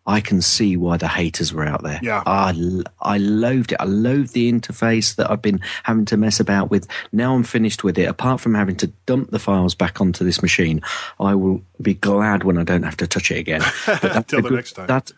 [0.08, 2.00] I can see why the haters were out there.
[2.02, 2.24] Yeah.
[2.26, 2.56] I,
[3.02, 3.78] I loathed it.
[3.80, 6.88] I loathed the interface that I've been having to mess about with.
[7.12, 8.06] Now I'm finished with it.
[8.06, 10.82] Apart from having to dump the files back onto this machine,
[11.20, 13.62] I will be glad when I don't have to touch it again.
[13.86, 14.88] But that's the good- next time.
[14.88, 15.12] That,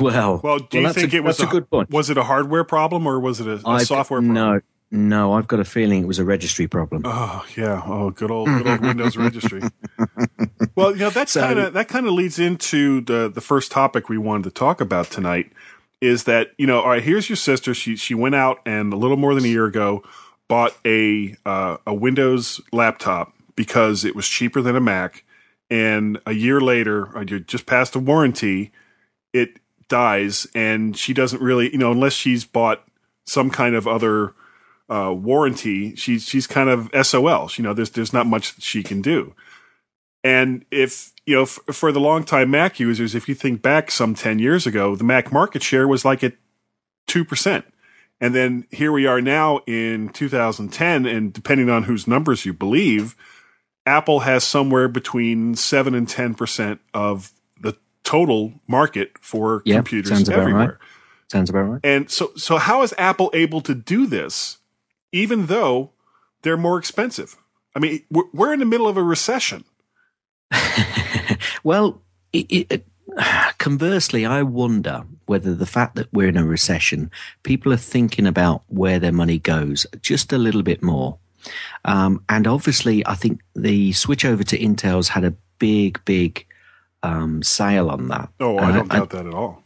[0.00, 1.90] well, Well, do you that's think a, it was that's a, good point?
[1.90, 4.32] Was it a hardware problem or was it a, a software problem?
[4.32, 7.02] No, no, I've got a feeling it was a registry problem.
[7.04, 7.82] Oh yeah.
[7.84, 9.62] Oh, good old good old Windows registry.
[10.74, 13.70] Well, you know that's So- kind of that kind of leads into the the first
[13.72, 15.50] topic we wanted to talk about tonight.
[16.00, 17.02] Is that you know all right?
[17.02, 17.74] Here's your sister.
[17.74, 20.02] She she went out and a little more than a year ago
[20.48, 25.24] bought a uh, a Windows laptop because it was cheaper than a Mac,
[25.70, 28.70] and a year later, or you just past a warranty,
[29.32, 32.84] it dies, and she doesn't really you know unless she's bought
[33.24, 34.34] some kind of other
[34.88, 37.50] uh, warranty, she's she's kind of SOL.
[37.56, 39.34] You know, there's there's not much she can do.
[40.24, 44.14] And if you know, f- for the longtime Mac users, if you think back some
[44.14, 46.34] ten years ago, the Mac market share was like at
[47.06, 47.64] two percent,
[48.20, 53.14] and then here we are now in 2010, and depending on whose numbers you believe,
[53.84, 60.10] Apple has somewhere between seven and ten percent of the total market for Yeah, computers
[60.12, 60.66] sounds about everywhere.
[60.66, 60.76] right.
[61.30, 61.80] Sounds about right.
[61.82, 64.58] And so, so how is Apple able to do this,
[65.16, 65.90] even though
[66.42, 67.36] they're more expensive?
[67.74, 69.64] I mean, we're, in the middle of a recession.
[71.64, 72.02] Well,
[72.32, 72.86] it, it, it-
[73.58, 77.10] conversely, I wonder whether the fact that we're in a recession,
[77.42, 81.18] people are thinking about where their money goes just a little bit more.
[81.84, 86.46] Um, and obviously, I think the switch over to Intel's had a big, big
[87.02, 88.28] um, sale on that.
[88.40, 89.62] Oh, I don't doubt that at all.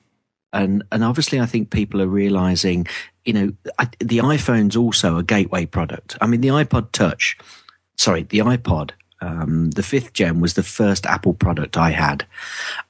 [0.53, 2.87] and and obviously I think people are realizing,
[3.25, 6.17] you know, I, the iPhone's also a gateway product.
[6.21, 7.37] I mean, the iPod Touch,
[7.97, 12.25] sorry, the iPod, um, the fifth gen was the first Apple product I had,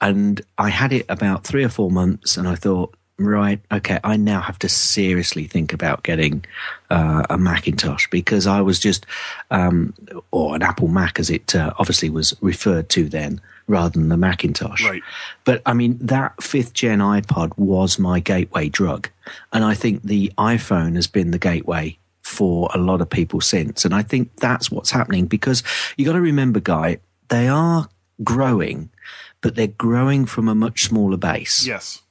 [0.00, 2.94] and I had it about three or four months, and I thought.
[3.22, 3.60] Right.
[3.70, 3.98] Okay.
[4.02, 6.42] I now have to seriously think about getting
[6.88, 9.04] uh, a Macintosh because I was just,
[9.50, 9.92] um,
[10.30, 14.16] or an Apple Mac as it uh, obviously was referred to then, rather than the
[14.16, 14.84] Macintosh.
[14.84, 15.02] Right.
[15.44, 19.08] But I mean, that fifth gen iPod was my gateway drug.
[19.52, 23.84] And I think the iPhone has been the gateway for a lot of people since.
[23.84, 25.62] And I think that's what's happening because
[25.96, 27.88] you got to remember, Guy, they are
[28.22, 28.90] growing,
[29.40, 31.66] but they're growing from a much smaller base.
[31.66, 32.02] Yes.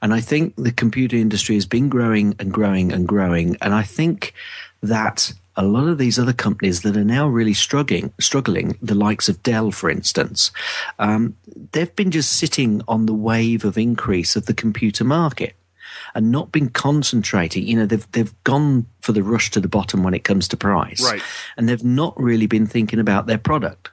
[0.00, 3.56] And I think the computer industry has been growing and growing and growing.
[3.60, 4.32] And I think
[4.82, 9.28] that a lot of these other companies that are now really struggling, struggling, the likes
[9.28, 10.50] of Dell, for instance,
[10.98, 11.36] um,
[11.72, 15.54] they've been just sitting on the wave of increase of the computer market
[16.14, 17.66] and not been concentrating.
[17.66, 20.56] You know, they've they've gone for the rush to the bottom when it comes to
[20.56, 21.22] price, Right.
[21.56, 23.90] And they've not really been thinking about their product.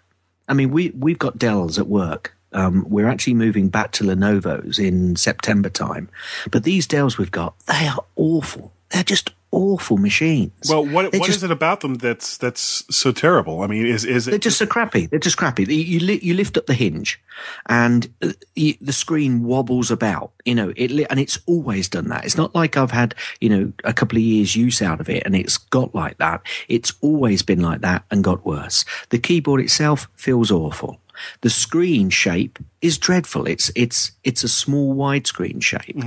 [0.48, 2.36] I mean, we we've got Dells at work.
[2.52, 6.10] Um, we're actually moving back to Lenovo's in September time,
[6.50, 8.74] but these Dells we've got, they are awful.
[8.90, 10.52] They're just awful machines.
[10.70, 13.62] Well, what They're what is just- it about them that's that's so terrible?
[13.62, 15.08] I mean, is is They're just so crappy.
[15.08, 15.64] They're just crappy.
[15.68, 17.20] You you, li- you lift up the hinge,
[17.68, 20.32] and uh, you, the screen wobbles about.
[20.46, 22.26] You know it, li- and it's always done that.
[22.26, 25.24] It's not like I've had you know a couple of years use out of it,
[25.26, 26.42] and it's got like that.
[26.68, 28.86] It's always been like that and got worse.
[29.10, 31.00] The keyboard itself feels awful.
[31.42, 33.46] The screen shape is dreadful.
[33.48, 35.98] It's it's it's a small widescreen shape.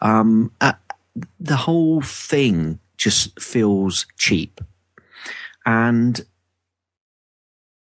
[0.00, 0.72] Um, uh,
[1.38, 4.60] the whole thing just feels cheap,
[5.64, 6.24] and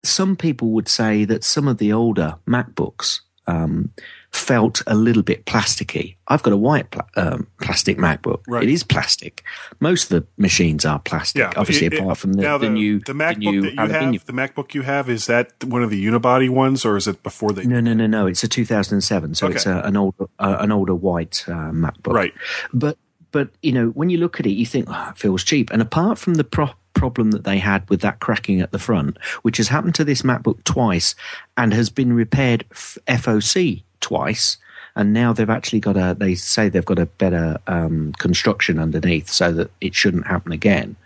[0.02, 3.92] some people would say that some of the older MacBooks um,
[4.32, 6.16] felt a little bit plasticky.
[6.28, 8.40] I've got a white pla- um, plastic MacBook.
[8.48, 8.62] Right.
[8.62, 9.42] It is plastic.
[9.80, 12.70] Most of the machines are plastic, Yeah, obviously, it- it- apart from the, now the,
[12.70, 14.12] new the MacBook new that you aluminium.
[14.14, 17.22] have, the MacBook you have, is that one of the unibody ones, or is it
[17.22, 17.64] before they?
[17.64, 18.26] No, no, no, no.
[18.26, 19.56] It's a 2007, so Okay.
[19.56, 22.14] it's a, an older, uh, an older white uh, MacBook.
[22.14, 22.32] Right.
[22.72, 22.96] But
[23.32, 25.70] but you know, when you look at it, you think oh, it feels cheap.
[25.70, 29.18] And apart from the pro- problem that they had with that cracking at the front,
[29.42, 31.14] which has happened to this MacBook twice
[31.56, 34.56] and has been repaired f- FOC twice.
[34.96, 36.16] And now they've actually got a.
[36.18, 40.96] They say they've got a better um, construction underneath, so that it shouldn't happen again.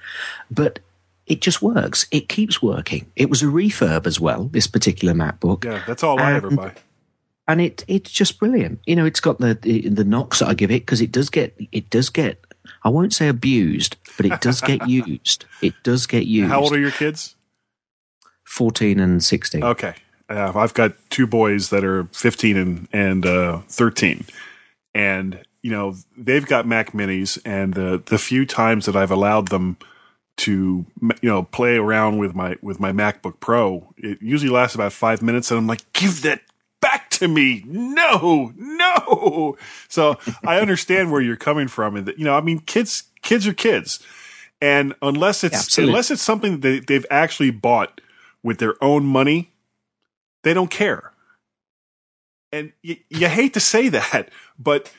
[0.51, 0.79] But
[1.27, 2.07] it just works.
[2.11, 3.11] It keeps working.
[3.15, 4.45] It was a refurb as well.
[4.45, 6.73] This particular MacBook Yeah, that's all I ever buy.
[7.46, 8.80] And it it's just brilliant.
[8.87, 11.30] You know, it's got the the, the knocks that I give it because it does
[11.30, 12.40] get it does get.
[12.83, 15.44] I won't say abused, but it does get used.
[15.62, 16.50] It does get used.
[16.50, 17.37] How old are your kids?
[18.44, 19.64] Fourteen and sixteen.
[19.64, 19.94] Okay,
[20.28, 24.24] uh, I've got two boys that are 15 and and uh, 13,
[24.94, 29.48] and you know they've got Mac Minis, and the the few times that I've allowed
[29.48, 29.76] them
[30.37, 34.92] to you know play around with my with my MacBook Pro, it usually lasts about
[34.92, 36.40] five minutes, and I'm like, give that
[36.85, 39.57] back to me, no, no.
[39.88, 43.47] So I understand where you're coming from, and that you know, I mean, kids kids
[43.47, 44.01] are kids,
[44.61, 45.92] and unless it's Absolutely.
[45.92, 48.01] unless it's something that they've actually bought
[48.42, 49.51] with their own money,
[50.42, 51.12] they don't care.
[52.53, 54.92] And you, you hate to say that, but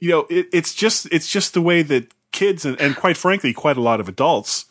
[0.00, 3.52] you know, it, it's just it's just the way that kids and, and quite frankly,
[3.52, 4.66] quite a lot of adults,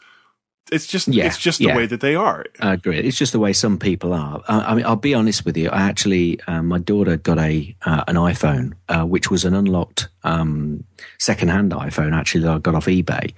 [0.71, 1.75] it's just Yeah, it's just the yeah.
[1.75, 2.45] way that they are.
[2.59, 2.97] I agree.
[2.99, 4.41] It's just the way some people are.
[4.47, 5.69] Uh, I mean, I'll be honest with you.
[5.69, 10.09] I actually, uh, my daughter got a uh, an iPhone, uh, which was an unlocked
[10.23, 10.83] um,
[11.17, 12.13] second-hand iPhone.
[12.13, 13.33] Actually, that I got off eBay,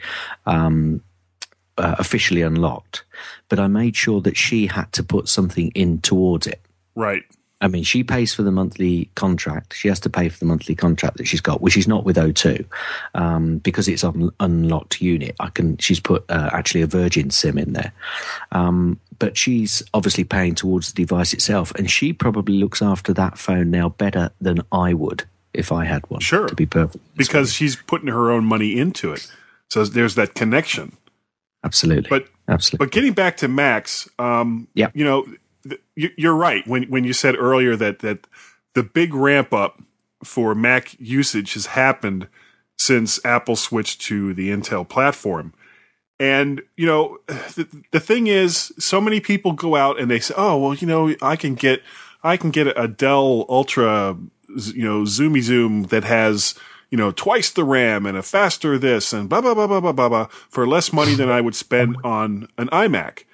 [0.45, 1.01] um,
[1.77, 3.03] uh, officially unlocked.
[3.49, 6.61] But I made sure that she had to put something in towards it.
[6.95, 7.23] Right.
[7.61, 9.73] I mean, she pays for the monthly contract.
[9.73, 12.15] She has to pay for the monthly contract that she's got, which is not with
[12.15, 12.65] O2,
[13.15, 15.35] um, because it's on unlocked unit.
[15.39, 15.77] I can.
[15.77, 17.91] She's put uh, actually a Virgin SIM in there,
[18.53, 23.37] um, but she's obviously paying towards the device itself, and she probably looks after that
[23.37, 26.21] phone now better than I would if I had one.
[26.21, 26.47] Sure.
[26.47, 27.03] to be perfect.
[27.17, 29.29] Because she's putting her own money into it.
[29.69, 30.95] So there's that connection.
[31.63, 34.91] absolutely, But absolutely, But getting back to Macs, um, Yep.
[34.95, 35.25] you know,
[35.95, 38.27] you're right when when you said earlier that that
[38.73, 39.81] the big ramp up
[40.23, 42.27] for Mac usage has happened
[42.77, 45.53] since Apple switched to the Intel platform.
[46.19, 50.33] And you know, the, the thing is, so many people go out and they say,
[50.35, 51.81] "Oh, well, you know, I can get
[52.23, 56.55] I can get a Dell Ultra, you know, zoomy zoom that has."
[56.91, 59.91] You know, twice the RAM and a faster this and blah blah blah blah blah
[59.91, 63.25] blah blah for less money than I would spend on an iMac.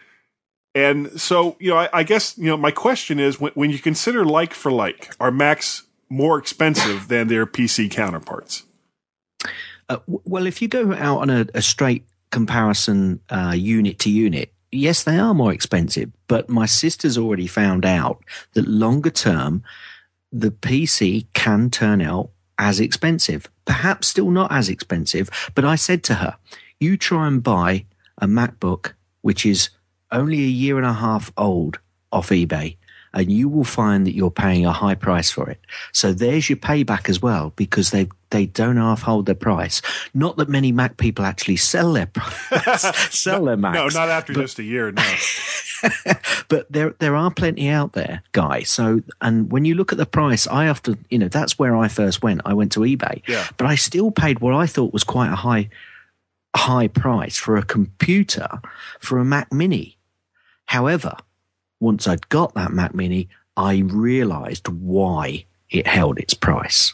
[0.76, 3.80] And so, you know, I, I guess, you know, my question is when, when you
[3.80, 8.64] consider like for like, are Macs more expensive than their PC counterparts?
[9.88, 14.10] Uh, w- well, if you go out on a, a straight comparison uh, unit to
[14.10, 16.12] unit, yes, they are more expensive.
[16.28, 18.22] But my sister's already found out
[18.54, 19.64] that longer term,
[20.32, 23.50] the PC can turn out as expensive.
[23.64, 25.30] Perhaps still not as expensive.
[25.56, 26.36] But I said to her,
[26.82, 27.86] you try and buy
[28.18, 29.70] a MacBook, which is
[30.16, 31.80] only a year and a half old
[32.12, 32.78] off eBay.
[33.14, 35.62] And you will find that you're paying a high price for it.
[35.94, 39.82] So there's your payback as well, because they they don't half hold their price.
[40.14, 42.10] Not that many Mac people actually sell their
[43.10, 43.94] sell their Macs.
[43.96, 44.92] No, not after just a year.
[44.92, 45.16] No.
[46.50, 48.70] but there there are plenty out there, guys.
[48.70, 51.88] So and when you look at the price, I often you know that's where I
[51.88, 52.42] first went.
[52.44, 53.48] I went to eBay, Yeah.
[53.56, 55.70] but I still paid what I thought was quite a high
[56.54, 58.48] high price for a computer
[59.00, 59.95] for a Mac Mini.
[60.66, 61.16] However,
[61.80, 66.94] once I'd got that Mac Mini, I realised why it held its price,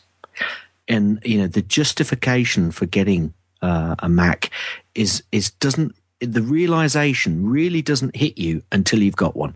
[0.88, 4.50] and you know the justification for getting uh, a Mac
[4.96, 9.56] is is doesn't the realization really doesn't hit you until you've got one.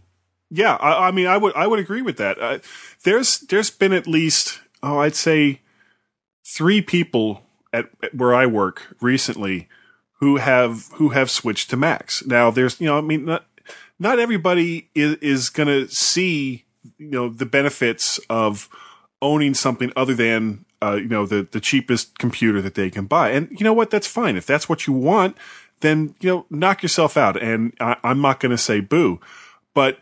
[0.49, 2.39] Yeah, I, I mean, I would I would agree with that.
[2.39, 2.59] Uh,
[3.03, 5.61] there's there's been at least oh, I'd say
[6.43, 7.41] three people
[7.73, 9.67] at, at where I work recently
[10.19, 12.25] who have who have switched to Macs.
[12.25, 13.45] Now, there's you know, I mean, not
[13.99, 16.65] not everybody is is going to see
[16.97, 18.69] you know the benefits of
[19.21, 23.31] owning something other than uh, you know the the cheapest computer that they can buy.
[23.31, 23.89] And you know what?
[23.89, 25.37] That's fine if that's what you want.
[25.81, 27.41] Then you know, knock yourself out.
[27.41, 29.19] And I, I'm not going to say boo,
[29.73, 29.99] but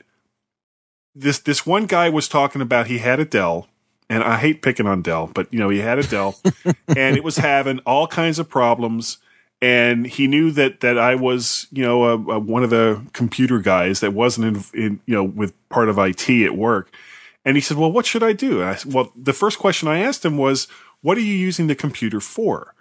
[1.15, 3.67] this this one guy was talking about he had a Dell,
[4.09, 6.39] and I hate picking on Dell, but you know he had a Dell,
[6.87, 9.17] and it was having all kinds of problems.
[9.63, 13.59] And he knew that that I was you know a, a, one of the computer
[13.59, 16.93] guys that wasn't in, in you know with part of IT at work,
[17.45, 19.87] And he said, "Well, what should I do?" And I said, "Well, the first question
[19.87, 20.67] I asked him was,
[21.01, 22.75] what are you using the computer for?"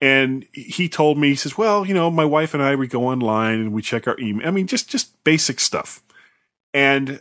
[0.00, 3.06] And he told me, he says, "Well, you know, my wife and I we go
[3.06, 4.46] online and we check our email.
[4.46, 6.02] I mean, just just basic stuff."
[6.74, 7.20] And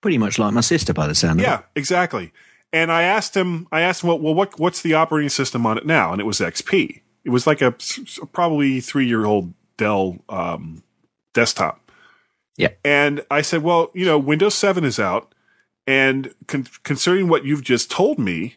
[0.00, 1.48] Pretty much like my sister by the sound of it.
[1.48, 2.32] yeah, exactly.
[2.72, 5.76] And I asked him, I asked him, well, well, what what's the operating system on
[5.78, 6.12] it now?
[6.12, 7.02] And it was XP.
[7.24, 7.74] It was like a,
[8.32, 10.82] probably three year old Dell um,
[11.32, 11.90] desktop.
[12.56, 12.68] Yeah.
[12.84, 15.34] And I said, well, you know, Windows 7 is out.
[15.86, 18.56] And con- considering what you've just told me,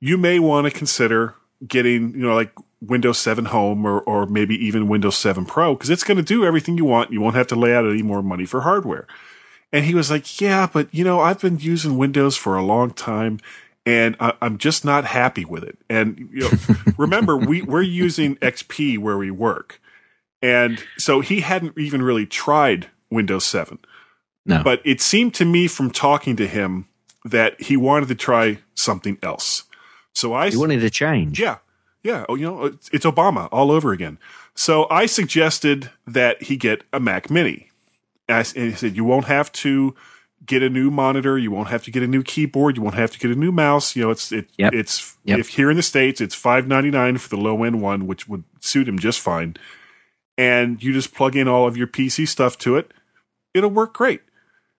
[0.00, 1.34] you may want to consider
[1.66, 5.90] getting, you know, like Windows 7 Home or, or maybe even Windows 7 Pro because
[5.90, 7.12] it's going to do everything you want.
[7.12, 9.06] You won't have to lay out any more money for hardware.
[9.72, 12.90] And he was like, yeah, but you know, I've been using Windows for a long
[12.90, 13.38] time
[13.84, 15.78] and I, I'm just not happy with it.
[15.88, 16.50] And you know,
[16.96, 19.80] remember, we, we're using XP where we work.
[20.40, 23.78] And so he hadn't even really tried Windows 7.
[24.44, 24.62] No.
[24.64, 26.88] But it seemed to me from talking to him
[27.24, 29.64] that he wanted to try something else.
[30.14, 31.38] So I You wanted to change.
[31.40, 31.58] yeah.
[32.02, 32.24] Yeah.
[32.28, 34.18] Oh, you know, it's, it's Obama all over again.
[34.56, 37.70] So I suggested that he get a Mac Mini.
[38.28, 39.94] And, I and he said, you won't have to
[40.44, 41.38] get a new monitor.
[41.38, 42.76] You won't have to get a new keyboard.
[42.76, 43.94] You won't have to get a new mouse.
[43.96, 44.72] You know, it's, it, Yep.
[44.74, 45.38] it's, Yep.
[45.38, 48.28] if here in the States, it's five ninety nine for the low end one, which
[48.28, 49.56] would suit him just fine.
[50.38, 52.92] And you just plug in all of your PC stuff to it.
[53.54, 54.22] It'll work great.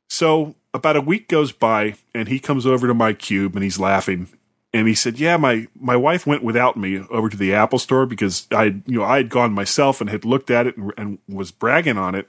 [0.09, 3.79] So about a week goes by and he comes over to my cube and he's
[3.79, 4.27] laughing
[4.73, 8.05] and he said, "Yeah, my my wife went without me over to the Apple store
[8.07, 11.19] because I, you know, I had gone myself and had looked at it and, and
[11.29, 12.27] was bragging on it,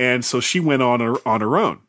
[0.00, 1.80] and so she went on her on her own."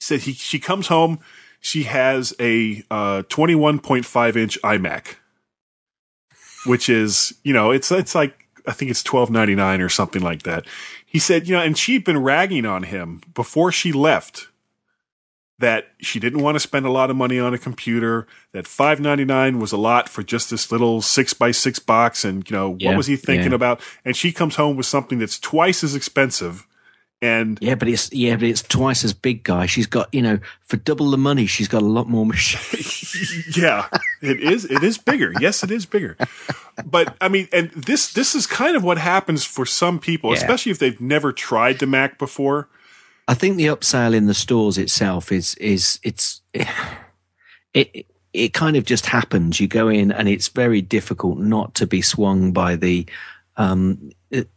[0.00, 1.18] Said he she comes home,
[1.60, 5.16] she has a uh, twenty one point five inch iMac,
[6.66, 10.22] which is you know it's it's like I think it's twelve ninety nine or something
[10.22, 10.66] like that.
[11.04, 14.48] He said, you know, and she'd been ragging on him before she left
[15.60, 19.00] that she didn't want to spend a lot of money on a computer, that five
[19.00, 22.56] ninety nine was a lot for just this little six by six box, and you
[22.56, 23.56] know Yeah, what was he thinking yeah.
[23.56, 23.80] about?
[24.04, 26.67] And she comes home with something that's twice as expensive,
[27.20, 29.66] and Yeah, but it's yeah, but it's twice as big, guy.
[29.66, 33.42] She's got you know for double the money, she's got a lot more machine.
[33.56, 33.88] yeah,
[34.22, 34.64] it is.
[34.64, 35.32] It is bigger.
[35.40, 36.16] Yes, it is bigger.
[36.84, 40.36] But I mean, and this this is kind of what happens for some people, Yeah.
[40.36, 42.68] especially if they've never tried the Mac before.
[43.26, 46.40] I think the upsell in the stores itself is is it's
[47.74, 49.60] it it kind of just happens.
[49.60, 53.06] You go in and it's very difficult not to be swung by the
[53.56, 54.48] um it,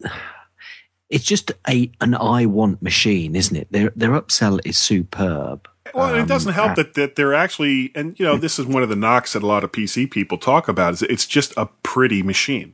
[1.11, 3.67] it's just a an I want machine, isn't it?
[3.71, 5.67] Their their upsell is superb.
[5.93, 8.65] Well, it Um, doesn't help uh, that, that they're actually, and you know, this is
[8.65, 11.53] one of the knocks that a lot of PC people talk about is it's just
[11.57, 12.73] a pretty machine.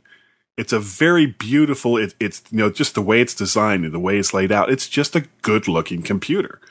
[0.55, 1.97] It's a very beautiful.
[1.97, 4.69] It, it's you know just the way it's designed and the way it's laid out.
[4.69, 6.61] It's just a good looking computer.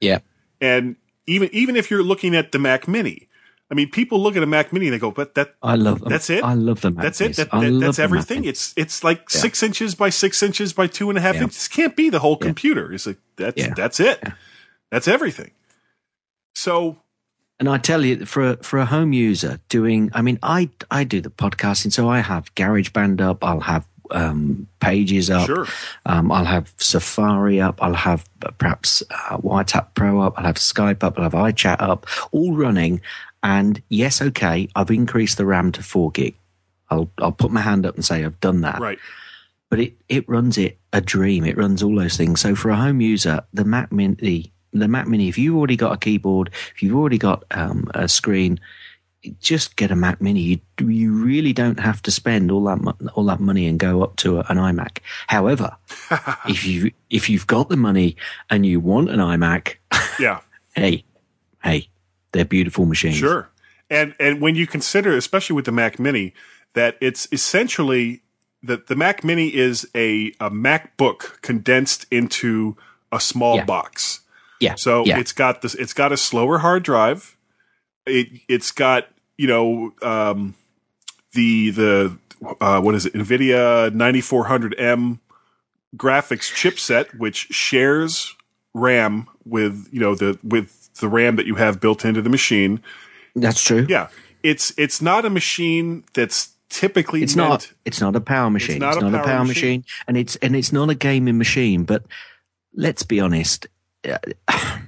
[0.00, 0.18] Yeah.
[0.60, 0.96] And
[1.26, 3.28] even even if you're looking at the Mac Mini,
[3.74, 5.98] I mean, people look at a Mac Mini and they go, "But that I love
[6.00, 6.08] them.
[6.10, 6.44] That's it?
[6.44, 6.94] I love them.
[6.94, 7.34] that's it.
[7.36, 8.44] That, that- that's everything.
[8.44, 9.40] It's it's like Yeah.
[9.40, 11.42] six inches by six inches by two and a half Yeah.
[11.44, 11.66] inches.
[11.66, 12.46] Can't be the whole Yeah.
[12.46, 12.92] computer.
[12.92, 14.22] It's like that's that's it.
[14.92, 15.50] That's everything.
[16.54, 16.98] So
[17.58, 21.04] And I tell you, for a, for a home user doing, I mean, I I
[21.04, 25.66] do the podcasting, so I have GarageBand up, I'll have um, Pages up, Sure.
[26.04, 30.56] um, I'll have Safari up, I'll have uh, perhaps uh, WhatsApp Pro up, I'll have
[30.56, 33.00] Skype up, I'll have iChat up, all running.
[33.44, 36.34] And yes, okay, I've increased the RAM to four gig.
[36.90, 38.98] I'll I'll put my hand up and say I've done that right.
[39.70, 41.44] but it, it runs it a dream.
[41.44, 42.40] It runs all those things.
[42.40, 45.92] So for a home user, the Mac Mini, the Mac Mini, if you've already got
[45.92, 48.60] a keyboard, if you've already got um, a screen,
[49.40, 50.40] just get a Mac Mini.
[50.40, 54.16] You you really don't have to spend all that all that money and go up
[54.16, 54.98] to a, an iMac.
[55.26, 55.76] However,
[56.48, 58.16] if you if you've got the money
[58.48, 59.76] and you want an iMac,
[60.18, 60.40] Yeah.
[60.74, 61.04] hey,
[61.62, 61.88] hey,
[62.34, 63.16] they're beautiful machines.
[63.16, 63.48] Sure.
[63.88, 66.34] And and when you consider, especially with the Mac Mini,
[66.74, 68.20] that it's essentially
[68.62, 72.76] that the Mac Mini is a, a MacBook condensed into
[73.12, 73.64] a small Yeah.
[73.64, 74.20] box.
[74.60, 74.74] Yeah.
[74.76, 75.18] So yeah.
[75.18, 75.74] it's got this.
[75.74, 77.36] It's got a slower hard drive.
[78.06, 80.54] It it's got you know um,
[81.32, 82.18] the the
[82.60, 85.18] uh, what is it Nvidia 9400M
[85.96, 88.34] graphics chipset, which shares
[88.72, 92.80] RAM with you know the with the RAM that you have built into the machine.
[93.34, 93.86] that's true.
[93.88, 94.08] Yeah,
[94.42, 98.78] it's it's not a machine that's typically it's meant, not it's not a power machine
[98.80, 99.80] not it's not, power a power machine.
[99.80, 99.84] machine.
[100.08, 102.02] and it's and it's not a gaming machine but
[102.74, 103.68] let's be honest
[104.08, 104.18] uh,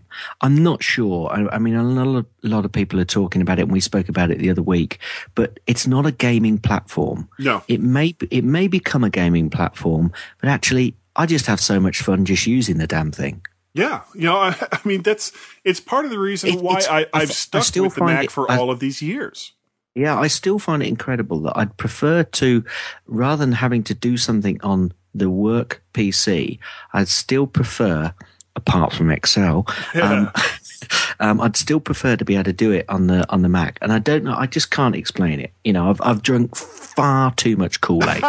[0.41, 3.41] i'm not sure I, I mean a lot, of, a lot of people are talking
[3.41, 4.99] about it and we spoke about it the other week
[5.37, 7.63] but it's not a gaming platform No.
[7.69, 12.01] it may it may become a gaming platform but actually i just have so much
[12.03, 13.43] fun just using the damn thing
[13.77, 15.33] Yeah, you know, I, I mean that's
[15.65, 18.05] it's part of the reason It- why I, I've th- I stuck still with the
[18.05, 19.53] Mac it- for I- all of these years.
[19.95, 22.65] Yeah, I still find it incredible that I'd prefer to,
[23.07, 26.59] rather than having to do something on the work PC,
[26.93, 28.13] I'd still prefer,
[28.55, 30.31] apart from Excel, um,
[31.21, 33.79] um, I'd still prefer to be able to do it on the on the Mac.
[33.81, 35.53] And I don't know, I just can't explain it.
[35.65, 38.23] You know, I've I've drunk far too much Kool Aid.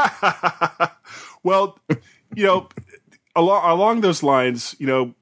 [1.43, 1.77] Well,
[2.35, 2.69] you know,
[3.35, 5.13] along along those lines, you know,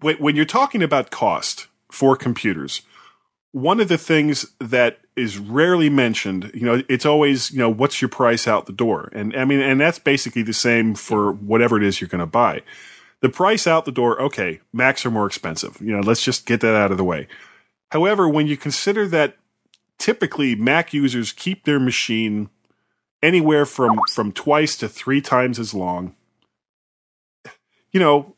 [0.00, 2.82] when, you're talking about cost for computers,
[3.52, 8.00] one of the things that is rarely mentioned, you know, it's always, you know, what's
[8.00, 9.10] your price out the door?
[9.12, 12.26] And I mean, and that's basically the same for whatever it is you're going to
[12.26, 12.62] buy.
[13.20, 15.78] The price out the door, okay, Macs are more expensive.
[15.80, 17.26] You know, let's just get that out of the way.
[17.90, 19.36] However, when you consider that
[19.98, 22.50] typically Mac users keep their machine
[23.22, 26.14] anywhere from from twice to three times as long,
[27.90, 28.36] you know,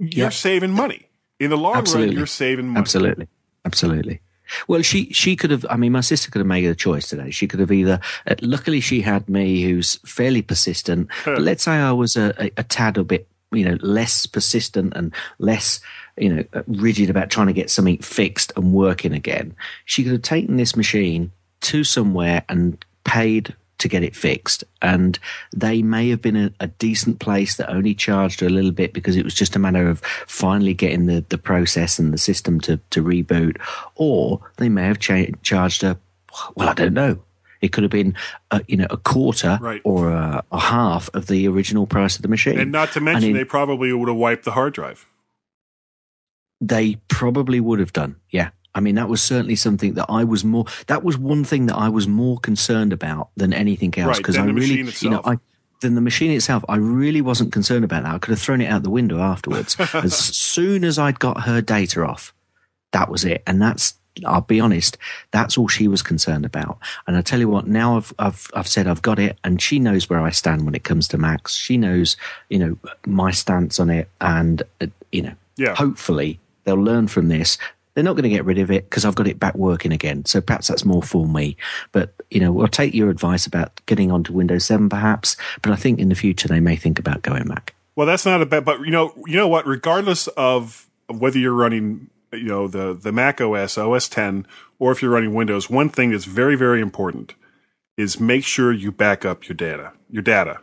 [0.00, 0.28] you're Yeah.
[0.30, 1.06] saving money.
[1.38, 2.16] In the long run, Absolutely.
[2.16, 2.80] you're saving money.
[2.80, 3.28] Absolutely.
[3.64, 4.20] Absolutely.
[4.66, 5.64] Well, she she could have.
[5.70, 7.30] I mean, my sister could have made a choice today.
[7.30, 8.00] She could have either.
[8.26, 11.08] Uh, luckily, she had me, who's fairly persistent.
[11.24, 14.92] but let's say I was a, a, a tad a bit, you know, less persistent
[14.96, 15.78] and less,
[16.18, 19.54] you know, uh, rigid about trying to get something fixed and working again.
[19.84, 21.30] She could have taken this machine
[21.60, 24.64] to somewhere and paid to get it fixed.
[24.80, 25.18] And
[25.54, 29.16] they may have been a, a decent place that only charged a little bit because
[29.16, 32.78] it was just a matter of finally getting the, the process and the system to,
[32.90, 33.56] to reboot.
[33.96, 35.98] Or they may have cha- charged a,
[36.54, 37.18] well, I don't know.
[37.60, 38.14] It could have been,
[38.50, 39.82] a, you know, a quarter Right.
[39.84, 42.58] or a, a half of the original price of the machine.
[42.58, 45.06] And not to mention, in- they probably would have wiped the hard drive.
[46.60, 48.16] They probably would have done.
[48.30, 48.50] Yeah.
[48.74, 51.76] I mean, that was certainly something that I was more, that was one thing that
[51.76, 54.18] I was more concerned about than anything else.
[54.18, 55.20] Because than I really, you know.
[55.24, 55.38] I,
[55.80, 58.14] than the machine itself, I really wasn't concerned about that.
[58.14, 59.76] I could have thrown it out the window afterwards.
[59.94, 62.34] as soon as I'd got her data off,
[62.92, 63.42] that was it.
[63.46, 63.94] And that's,
[64.24, 64.98] I'll be honest,
[65.30, 66.78] that's all she was concerned about.
[67.06, 69.78] And I tell you what, now I've, I've, I've said I've got it and she
[69.78, 71.54] knows where I stand when it comes to Macs.
[71.54, 72.16] She knows,
[72.50, 75.74] you know, my stance on it and, uh, you know, Yeah.
[75.74, 77.56] hopefully they'll learn from this.
[77.94, 80.24] They're not going to get rid of it because I've got it back working again.
[80.24, 81.56] So perhaps that's more for me.
[81.92, 85.36] But, you know, I'll take your advice about getting onto Windows 7 perhaps.
[85.62, 87.74] But I think in the future they may think about going back.
[87.96, 89.66] Well, that's not a bad, but you know, you know what?
[89.66, 94.46] Regardless of whether you're running, you know, the the Mac OS, OS 10,
[94.78, 97.34] or if you're running Windows, one thing that's very, very important
[97.96, 100.60] is make sure you back up your data, your data.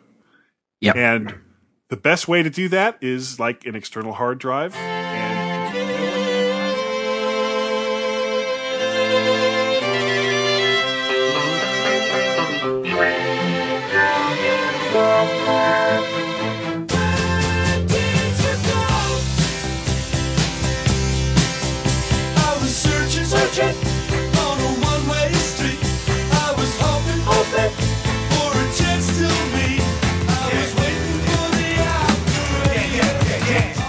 [0.82, 0.94] Yeah.
[0.96, 1.36] And
[1.90, 4.76] the best way to do that is like an external hard drive.
[4.76, 5.37] And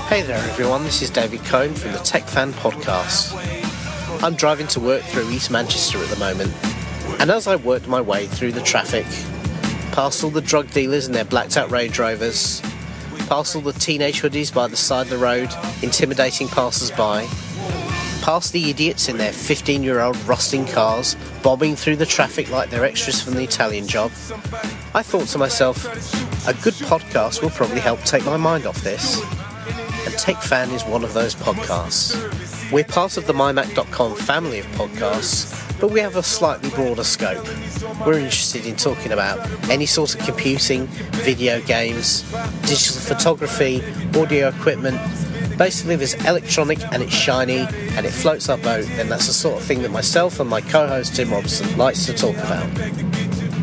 [0.09, 0.85] Hey there, everyone.
[0.85, 3.35] This is David Cohn from the Tech Fan Podcast.
[4.25, 6.51] I'm driving to work through East Manchester at the moment,
[7.21, 9.05] and as I worked my way through the traffic,
[9.93, 12.63] past all the drug dealers and their blacked out Range Rovers,
[13.29, 15.51] past all the teenage hoodies by the side of the road,
[15.83, 17.27] intimidating passers by,
[18.23, 22.71] past the idiots in their 15 year old rusting cars, bobbing through the traffic like
[22.71, 24.11] they're extras from the Italian job,
[24.95, 25.85] I thought to myself,
[26.49, 29.23] a good podcast will probably help take my mind off this
[30.07, 32.17] and Tech Fan is one of those podcasts.
[32.71, 37.47] We're part of the MyMac.com family of podcasts, but we have a slightly broader scope.
[38.07, 39.39] We're interested in talking about
[39.71, 40.87] any sort of computing,
[41.23, 42.23] video games,
[42.63, 43.83] digital photography,
[44.15, 44.99] audio equipment.
[45.57, 47.61] Basically, if it's electronic and it's shiny
[47.97, 50.61] and it floats our boat, then that's the sort of thing that myself and my
[50.61, 52.69] co-host Tim Robson likes to talk about.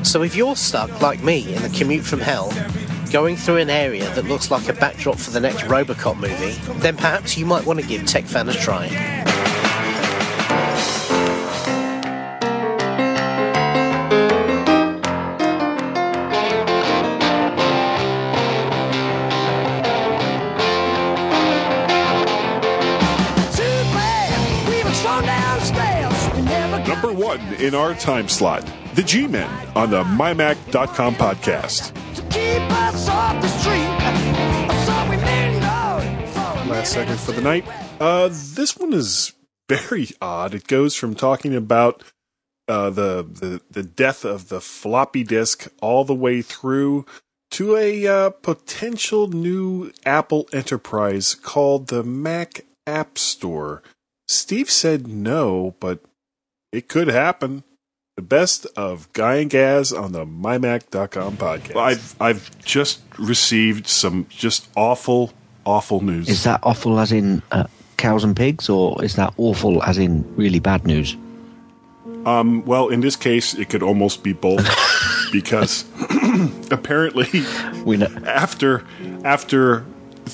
[0.06, 2.52] So if you're stuck, like me, in the commute from hell,
[3.16, 6.52] going through an area that looks like a backdrop for the next Robocop movie,
[6.82, 8.90] then perhaps you might want to give TechFan a try.
[26.86, 32.05] number one in our time slot, the G Men on the MyMac.com podcast.
[36.86, 37.66] Last second for the night.
[38.00, 39.34] Uh, this one is
[39.68, 40.54] very odd.
[40.54, 42.04] It goes from talking about
[42.68, 47.06] uh, the, the the death of the floppy disk all the way through
[47.52, 53.82] to a uh, potential new Apple enterprise called the Mac App Store.
[54.28, 56.02] Steve said no, but
[56.72, 57.64] it could happen.
[58.16, 61.76] The best of Guy and Gaz on the MyMac.com podcast.
[61.76, 65.34] I've I've just received some just awful,
[65.66, 66.30] awful news.
[66.30, 67.66] Is that awful as in uh,
[67.98, 71.18] cows and pigs, or is that awful as in really bad news?
[72.26, 74.66] Um, well, in this case, it could almost be both
[75.34, 75.84] because
[76.72, 77.28] apparently,
[77.84, 78.08] We know.
[78.26, 78.86] after
[79.26, 79.86] after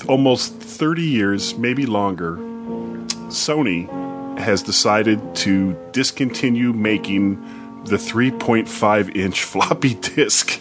[0.06, 2.36] almost thirty years, maybe longer,
[3.26, 3.88] Sony
[4.38, 7.42] has decided to discontinue making
[7.84, 10.60] the 3.5 inch floppy disk.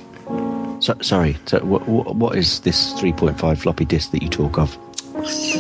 [0.80, 1.38] So, sorry.
[1.46, 4.78] So, wh- wh- what is this 3.5 floppy disk that you talk of?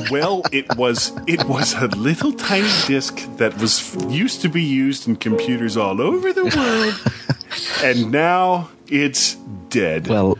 [0.09, 5.07] Well, it was it was a little tiny disk that was used to be used
[5.07, 7.13] in computers all over the world,
[7.83, 9.35] and now it's
[9.69, 10.07] dead.
[10.07, 10.37] Well,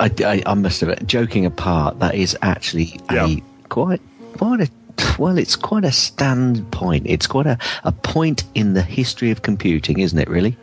[0.00, 2.00] I, I, I must have joking apart.
[2.00, 3.26] That is actually Yeah.
[3.26, 4.02] a quite
[4.36, 4.68] quite a
[5.18, 5.38] well.
[5.38, 7.06] It's quite a standpoint.
[7.06, 10.28] It's quite a, a point in the history of computing, isn't it?
[10.28, 10.56] Really?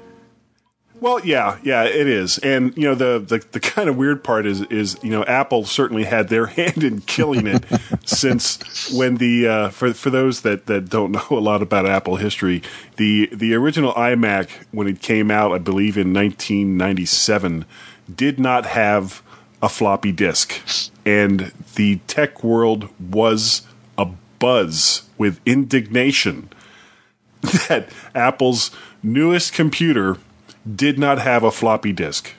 [1.00, 4.48] Well, yeah, yeah, it is, and you know the, the the kind of weird part
[4.48, 7.66] is is you know Apple certainly had their hand in killing it
[8.06, 12.16] since when the uh, for for those that that don't know a lot about Apple
[12.16, 12.64] history,
[12.96, 17.66] the the original iMac when it came out, I believe in 1997,
[18.14, 19.22] did not have
[19.62, 20.60] a floppy disk,
[21.06, 23.68] and the tech world was
[24.40, 26.50] buzz with indignation
[27.68, 28.72] that Apple's
[29.04, 30.18] newest computer
[30.76, 32.34] did not have a floppy disk.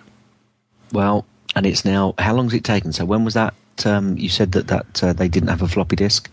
[0.92, 2.14] Well, and it's now.
[2.18, 2.92] How long has it taken?
[2.92, 3.55] So when was that?
[3.84, 6.30] Um, you said that that uh, they didn't have a floppy disk.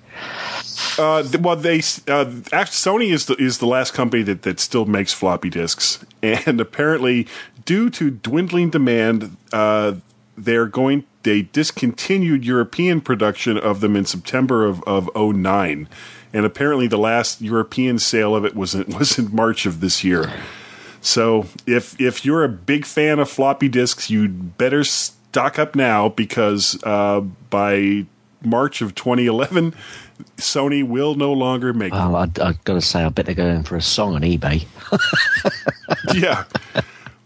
[0.98, 4.86] Uh, well, they uh, actually, Sony is the is the last company that, that still
[4.86, 7.28] makes floppy disks, and apparently,
[7.66, 9.94] due to dwindling demand, uh,
[10.38, 15.88] they're going they discontinued European production of them in September of of 09.
[16.34, 20.04] and apparently the last European sale of it was in, was in March of this
[20.04, 20.32] year.
[21.02, 26.10] So if if you're a big fan of floppy disks, you'd better stock up now
[26.10, 28.06] because uh, by
[28.44, 29.74] March of 2011,
[30.38, 32.12] Sony will no longer make them.
[32.12, 34.66] Well, I, I've got to say, I bet they're going for a song on eBay.
[36.16, 36.46] yeah.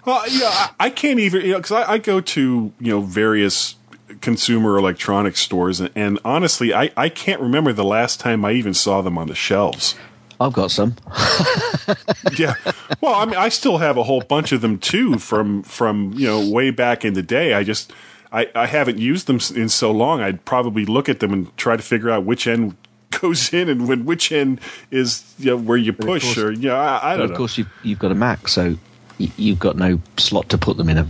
[0.06, 3.02] Well, yeah, I, I can't even you know because I, I go to you know
[3.02, 3.76] various
[4.22, 8.74] consumer electronics stores, and, and honestly, I, I can't remember the last time I even
[8.74, 9.95] saw them on the shelves.
[10.41, 10.95] I've got some.
[12.38, 12.54] yeah.
[13.02, 16.28] Well, I mean, I still have a whole bunch of them too from from you
[16.28, 17.54] know way back in the day.
[17.54, 17.91] I just
[18.32, 20.22] I, I haven't used them in so long.
[20.22, 22.78] I'd probably look at them and try to figure out which end
[23.12, 26.74] goes in and when which end is you know, where you push course- or yeah
[26.76, 27.38] I, I don't of know.
[27.38, 28.78] course, you've, you've got a Mac, so
[29.20, 30.97] you've got no slot to put them in.
[30.99, 31.07] A,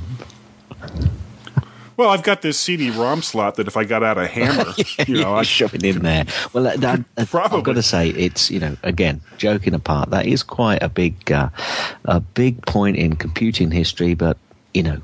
[1.98, 4.74] Well, I've got this CD-ROM slot that if I got out a hammer,
[5.08, 6.26] you know, I shove it in there.
[6.54, 10.42] Well, that, that, I've got to say, it's you know, again, joking apart, that is
[10.44, 11.50] quite a big, uh,
[12.06, 14.14] a big point in computing history.
[14.14, 14.38] But
[14.74, 15.02] you know,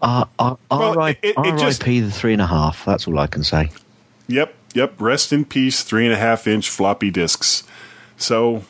[0.00, 2.84] R- R- Well, RIP it- it just- the three and a half.
[2.84, 3.70] That's all I can say.
[4.28, 4.94] Yep, yep.
[5.00, 7.64] Rest in peace, three and a half inch floppy disks.
[8.16, 8.62] So,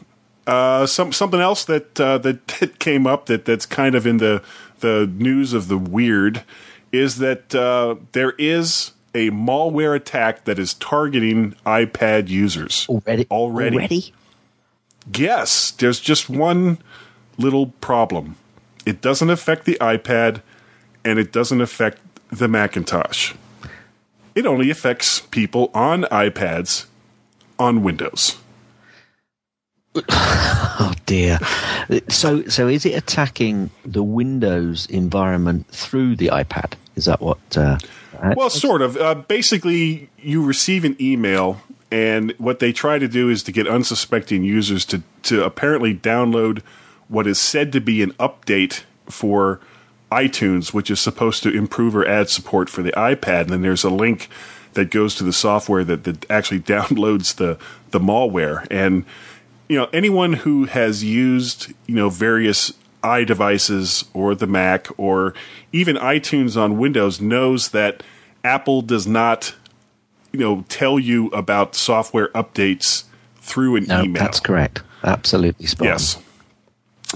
[0.47, 4.18] uh, some something else that, uh, that that came up that that's kind of in
[4.18, 4.43] the
[4.80, 6.43] the news of the weird
[6.90, 13.76] is that uh, there is a malware attack that is targeting iPad users Already, Already.
[13.76, 14.14] already.
[15.14, 16.78] Yes, there's just one
[17.38, 18.36] little problem.
[18.86, 20.43] It doesn't affect the iPad
[21.05, 21.99] and it doesn't affect
[22.30, 23.34] the Macintosh.
[24.34, 26.86] It only affects people on iPads
[27.59, 28.38] on Windows.
[29.95, 31.38] Oh dear.
[32.09, 36.74] So, so is it attacking the Windows environment through the iPad?
[36.97, 37.38] Is that what?
[37.57, 37.78] Uh,
[38.36, 38.97] Well, sort of.
[38.97, 43.66] Uh, basically, you receive an email, and what they try to do is to get
[43.66, 46.62] unsuspecting users to, to apparently download
[47.09, 49.61] what is said to be an update for
[50.11, 53.43] iTunes, which is supposed to improve or add support for the iPad.
[53.43, 54.28] And then there's a link
[54.74, 57.59] that goes to the software that, that actually downloads the,
[57.90, 58.66] the malware.
[58.70, 59.05] And,
[59.69, 65.35] you know, anyone who has used, you know, various iDevices or the Mac or
[65.73, 68.03] even iTunes on Windows knows that
[68.45, 69.55] Apple does not,
[70.33, 73.05] you know, tell you about software updates
[73.37, 74.23] through an no, email.
[74.23, 74.83] that's correct.
[75.05, 75.93] Absolutely spot on.
[75.93, 76.23] Yes.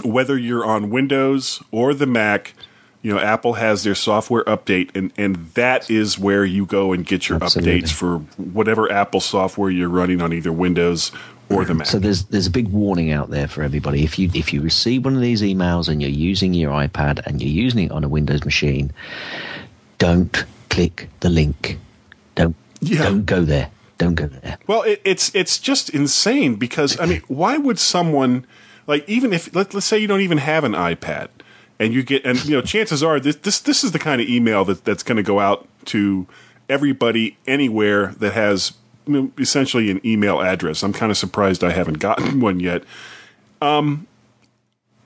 [0.04, 2.54] Whether you're on Windows or the Mac,
[3.02, 7.06] You know, Apple has their software update, and, and that is where you go and
[7.06, 7.82] get your Absolutely.
[7.82, 11.12] updates for whatever Apple software you're running on either Windows
[11.48, 11.86] or the Mac.
[11.86, 14.04] So there's there's a big warning out there for everybody.
[14.04, 17.40] If you if you receive one of these emails and you're using your iPad and
[17.40, 18.92] you're using it on a Windows machine,
[19.98, 21.78] don't click the link.
[22.34, 23.04] Don't Yeah.
[23.04, 23.70] don't go there.
[23.98, 24.58] Don't go there.
[24.66, 28.46] Well, it, it's it's just insane because I mean, why would someone
[28.86, 31.28] like even if let, let's say you don't even have an iPad
[31.78, 34.28] and you get and you know chances are this this this is the kind of
[34.28, 36.26] email that that's going to go out to
[36.68, 38.72] everybody anywhere that has
[39.38, 40.82] essentially an email address.
[40.82, 42.82] I'm kind of surprised I haven't gotten one yet.
[43.60, 44.06] Um,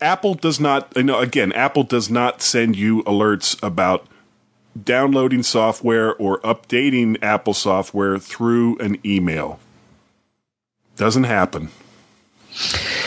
[0.01, 0.92] Apple does not.
[0.96, 4.07] I know again, Apple does not send you alerts about
[4.82, 9.59] downloading software or updating Apple software through an email.
[10.96, 11.70] Doesn't happen.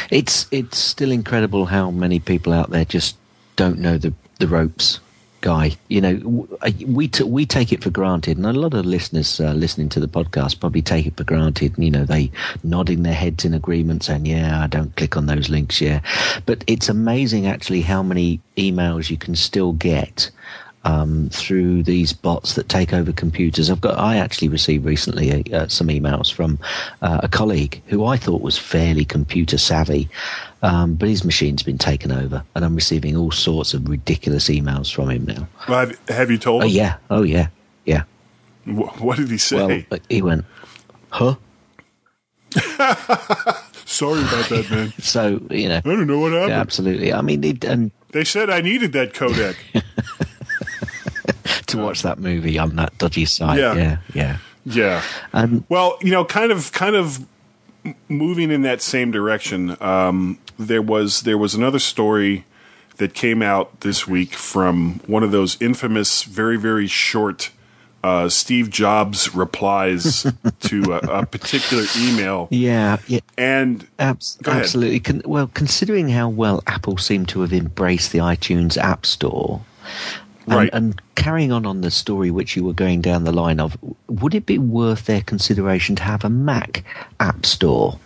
[0.10, 3.18] It's it's still incredible how many people out there just
[3.56, 5.00] don't know the the ropes,
[5.44, 5.76] guy.
[5.90, 6.48] You know,
[6.88, 10.00] we t- we take it for granted, and a lot of listeners uh, listening to
[10.00, 11.76] the podcast probably take it for granted.
[11.78, 12.32] You know, they
[12.64, 16.00] nodding their heads in agreement, saying, "Yeah, I don't click on those links." Yeah,
[16.48, 20.32] but it's amazing actually how many emails you can still get
[20.86, 23.70] um, through these bots that take over computers.
[23.70, 23.98] I've got.
[23.98, 26.60] I actually received recently uh, some emails from
[27.02, 30.10] uh, a colleague who I thought was fairly computer savvy,
[30.64, 34.92] um, but his machine's been taken over, and I'm receiving all sorts of ridiculous emails
[34.92, 35.48] from him now.
[35.70, 36.72] Well, have, have you told Oh him?
[36.74, 37.50] yeah, oh yeah,
[37.86, 38.04] yeah.
[38.66, 39.86] Wh- What did he say?
[39.92, 40.46] Well, uh, he went,
[41.12, 41.36] huh?
[43.86, 44.94] Sorry about that, man.
[45.02, 46.50] So you know, I don't know what happened.
[46.50, 47.14] yeah, absolutely.
[47.14, 49.56] I mean, it, and They said I needed that codec.
[51.68, 53.74] to watch that movie on that dodgy site, Yeah.
[53.76, 54.38] yeah, yeah.
[54.66, 55.02] yeah.
[55.34, 57.26] And Well, you know, kind of, kind of
[58.08, 59.76] moving in that same direction.
[59.82, 62.46] Um, there was there was another story
[62.98, 67.52] that came out this week from one of those infamous, very very short
[68.04, 70.24] uh, Steve Jobs replies
[70.62, 73.22] to a, a particular email, yeah, yeah.
[73.38, 75.00] and Abs- absolutely.
[75.00, 79.62] Con- well, considering how well Apple seemed to have embraced the iTunes App Store,
[80.48, 80.70] and, Right.
[80.74, 83.78] and carrying on on the story which you were going down the line of,
[84.10, 86.84] would it be worth their consideration to have a Mac
[87.22, 87.98] App Store?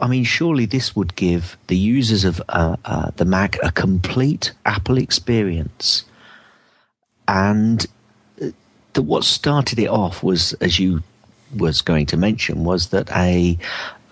[0.00, 4.52] I mean, surely this would give the users of uh, uh, the Mac a complete
[4.64, 6.04] Apple experience.
[7.26, 7.84] And
[8.40, 8.50] uh,
[8.92, 11.02] the, what started it off was, as you
[11.56, 13.58] was going to mention, was that a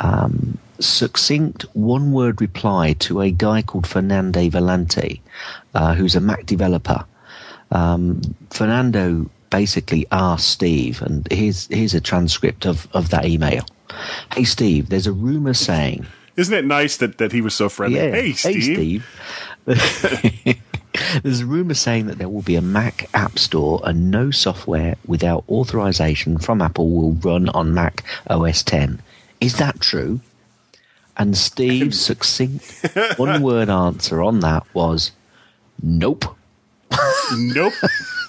[0.00, 5.20] um, succinct one-word reply to a guy called Fernando Valente,
[5.74, 7.04] uh, who's a Mac developer.
[7.70, 13.64] Um, Fernando basically asked Steve, and here's here's a transcript of, of that email.
[14.34, 17.98] Hey Steve, there's a rumor saying isn't it nice that, that he was so friendly?
[17.98, 18.10] yeah.
[18.10, 19.06] Hey, Steve.
[19.66, 20.58] Steve.
[21.22, 24.96] There's a rumor saying that there will be a Mac App Store and no software
[25.06, 29.00] without authorization from Apple will run on Mac OS 10.
[29.40, 30.20] Is that true?
[31.16, 32.86] And Steve's succinct
[33.16, 35.12] one word answer on that was
[35.82, 36.24] nope.
[37.34, 37.74] Nope.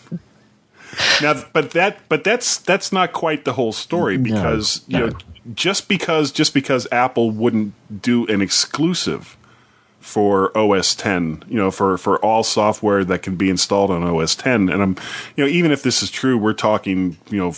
[1.22, 5.12] now, but that, but that's that's not quite the whole story No, because you know
[5.54, 9.38] just because just because Apple wouldn't do an exclusive
[10.00, 14.36] for OS 10, you know, for for all software that can be installed on OS
[14.36, 14.98] 10, and I'm,
[15.36, 17.54] you know, even if this is true, we're talking, you know,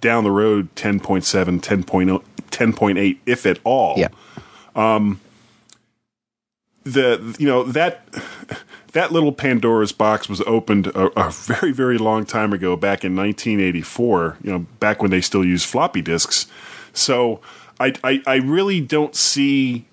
[0.00, 4.08] down the road 10.7, 10.0, 10.8, if at all Yeah.
[4.74, 5.20] Um,
[6.84, 8.02] the you know that
[8.92, 13.16] that little Pandora's box was opened a, a very very long time ago, back in
[13.16, 14.38] 1984.
[14.42, 16.46] You know, back when they still used floppy disks.
[16.92, 17.40] So
[17.78, 19.86] I I, I really don't see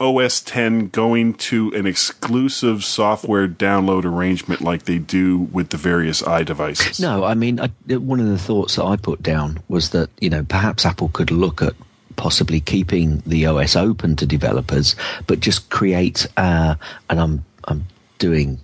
[0.00, 6.20] OS 10 going to an exclusive software download arrangement like they do with the various
[6.22, 7.00] iDevices.
[7.00, 10.30] No, I mean, I, one of the thoughts that I put down was that you
[10.30, 11.74] know perhaps Apple could look at
[12.16, 14.94] possibly keeping the OS open to developers,
[15.26, 16.74] but just create uh,
[17.08, 17.86] and I'm I'm
[18.18, 18.58] doing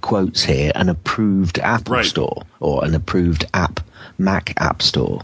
[0.00, 2.04] quotes here an approved Apple Right.
[2.04, 3.80] Store or an approved app
[4.20, 5.20] Mac App Store,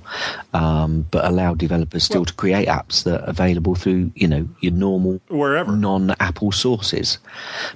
[0.53, 4.49] um, but allow developers still Well- to create apps that are available through you know
[4.61, 5.73] your normal Wherever.
[5.73, 7.19] non-Apple sources.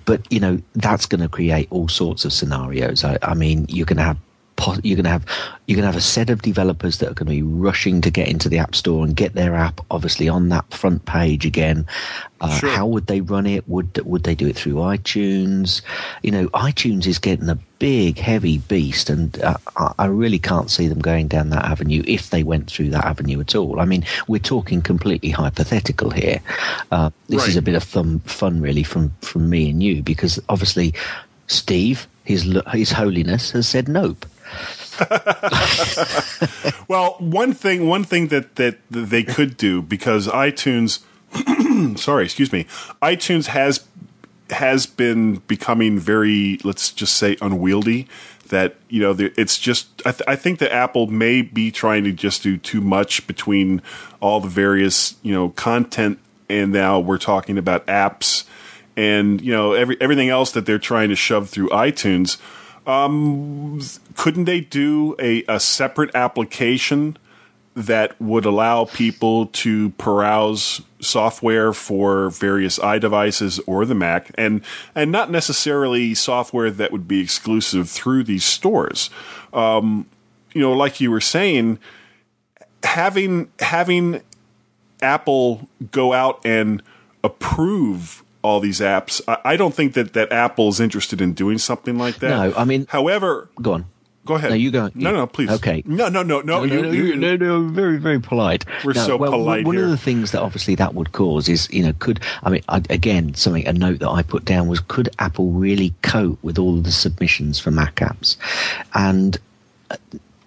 [0.04, 3.02] But you know that's going to create all sorts of scenarios.
[3.04, 4.18] I, I mean, you're going to have
[4.82, 5.24] you're going to have
[5.66, 8.10] you're going to have a set of developers that are going to be rushing to
[8.10, 11.86] get into the App Store and get their app obviously on that front page again.
[12.40, 12.70] Uh, Sure.
[12.70, 13.68] How would they run it?
[13.68, 15.82] Would would they do it through iTunes?
[16.22, 19.56] You know, iTunes is getting a big, heavy beast, and uh,
[19.98, 23.40] I really can't see them going down that avenue if they went through that avenue
[23.40, 23.80] at all.
[23.80, 26.40] I mean, we're talking completely hypothetical here.
[26.90, 30.40] Uh, this is a bit of fun, fun really from from me and you because
[30.48, 30.94] obviously
[31.48, 34.26] Steve His His Holiness has said nope.
[36.88, 41.00] Well, one thing, one thing that that they could do because iTunes,
[41.98, 42.64] sorry, excuse me,
[43.02, 43.84] iTunes has
[44.50, 48.08] has been becoming very, let's just say, unwieldy.
[48.48, 49.88] That you know, it's just.
[50.06, 53.82] I, th- I think that Apple may be trying to just do too much between
[54.20, 56.18] all the various you know content,
[56.48, 58.44] and now we're talking about apps
[58.96, 62.38] and you know every everything else that they're trying to shove through iTunes
[62.88, 67.18] couldn't they do a, a separate application
[67.74, 74.62] that would allow people to peruse software for various iDevices or the Mac, and
[74.94, 79.10] and not necessarily software that would be exclusive through these stores?
[79.52, 80.06] Um,
[80.54, 81.78] you know, like you were saying,
[82.82, 84.22] having having
[85.02, 86.82] Apple go out and
[87.22, 91.58] approve all these apps, I, I don't think that that Apple is interested in doing
[91.58, 92.28] something like that.
[92.30, 93.84] No, I mean- however, Go on.
[94.24, 94.50] Go ahead.
[94.50, 94.90] No, you go.
[94.94, 95.48] No, no, please.
[95.48, 95.82] Okay.
[95.86, 96.62] No, no, no, no.
[96.62, 98.66] No, you, no, you- no, no, very, very polite.
[98.84, 99.84] We're No, so well, polite One here.
[99.86, 102.82] of the things that obviously that would cause is, you know, could I mean, I,
[102.90, 106.76] again, something a note that I put down was, could Apple really cope with all
[106.76, 108.36] of the submissions for Mac apps?
[108.92, 109.38] And
[109.90, 109.96] uh,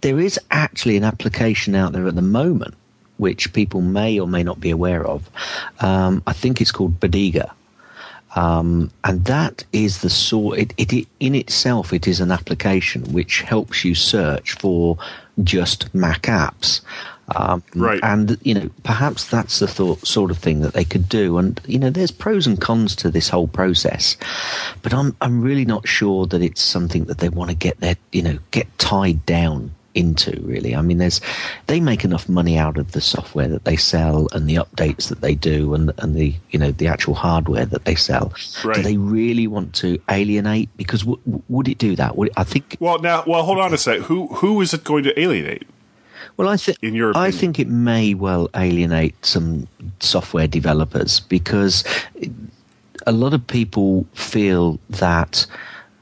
[0.02, 2.76] there is actually an application out there at the moment
[3.18, 5.28] which people may or may not be aware of.
[5.80, 7.52] Um, I think it's called Bodega.
[8.36, 10.60] Um, and that is the sort.
[10.60, 14.98] It, it, in itself, it is an application which helps you search for
[15.44, 16.82] just Mac apps.
[17.36, 18.00] Um, Right.
[18.04, 21.38] And you know, perhaps that's the thought, sort of thing that they could do.
[21.38, 24.18] And you know, there's pros and cons to this whole process,
[24.82, 27.96] but I'm I'm really not sure that it's something that they want to get their
[28.12, 31.22] you know get tied down into really i mean there's
[31.68, 35.22] they make enough money out of the software that they sell and the updates that
[35.22, 38.34] they do and and the you know the actual hardware that they sell
[38.74, 41.20] do they really want to alienate because w-
[41.50, 44.00] would it do that would it, i think well, now, well, hold on a sec.
[44.02, 45.68] Who who is it going to alienate?
[46.38, 47.28] Well, I think In your opinion.
[47.28, 49.68] I think it may well alienate some
[50.00, 51.84] software developers because
[53.06, 55.46] a lot of people feel that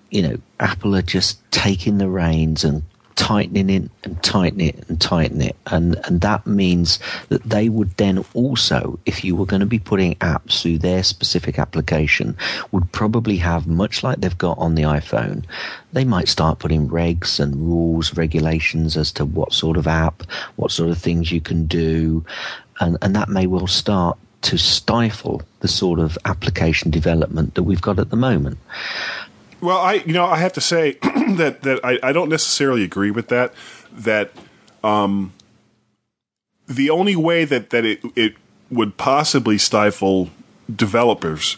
[0.10, 2.84] you know Apple are just taking the reins and
[3.20, 5.56] tightening it and tightening it and tightening it.
[5.68, 9.78] And and that means that they would then also if you were going to be
[9.78, 12.38] putting apps through their specific application
[12.72, 15.44] would probably have much like they've got on the iPhone
[15.92, 20.24] they might start putting regs and rules regulations as to what sort of app
[20.56, 22.24] what sort of things you can do.
[22.80, 27.82] And and that may well start to stifle the sort of application development that we've
[27.82, 28.58] got at the moment
[29.62, 33.12] Well, I you know I have to say that that I, I don't necessarily agree
[33.12, 33.54] with that.
[33.92, 34.32] That
[34.84, 35.34] um,
[36.68, 38.36] the only way that that it it
[38.72, 40.30] would possibly stifle
[40.74, 41.58] developers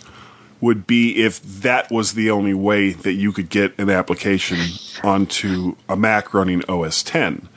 [0.62, 4.60] would be if that was the only way that you could get an application
[5.04, 7.50] onto a Mac running OS 10.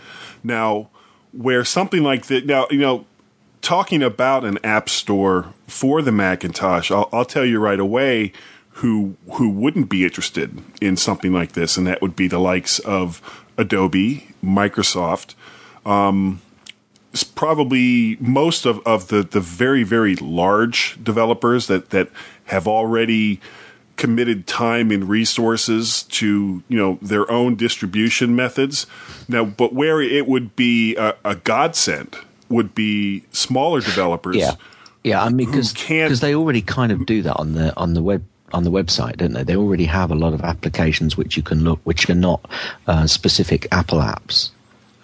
[0.42, 0.88] Now,
[1.32, 3.04] where something like that, now you know,
[3.60, 8.32] talking about an app store for the Macintosh, I'll, I'll tell you right away
[8.74, 12.78] who who wouldn't be interested in something like this, and that would be the likes
[12.80, 13.20] of
[13.56, 15.34] Adobe, Microsoft,
[15.86, 16.40] um,
[17.34, 22.10] probably most of, of the, the very very large developers that that
[22.46, 23.40] have already
[23.96, 28.88] committed time and resources to you know their own distribution methods
[29.28, 32.16] now but where it would be a, a godsend
[32.48, 34.54] would be smaller developers Yeah,
[35.02, 35.22] yeah.
[35.22, 35.74] I mean, because
[36.20, 38.24] they already kind of do that on the on the web
[38.54, 39.42] on the website, don't they?
[39.42, 42.40] They already have a lot of applications which you can look, which are not
[42.86, 44.50] uh, specific Apple apps.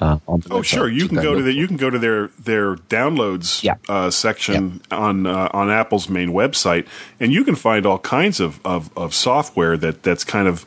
[0.01, 0.89] Uh, on the Oh, sure.
[0.89, 3.75] You can go to the you can go to their their downloads Yeah.
[3.87, 6.87] uh, section on uh, on Apple's main website,
[7.19, 10.65] and you can find all kinds of, of, of software that that's kind of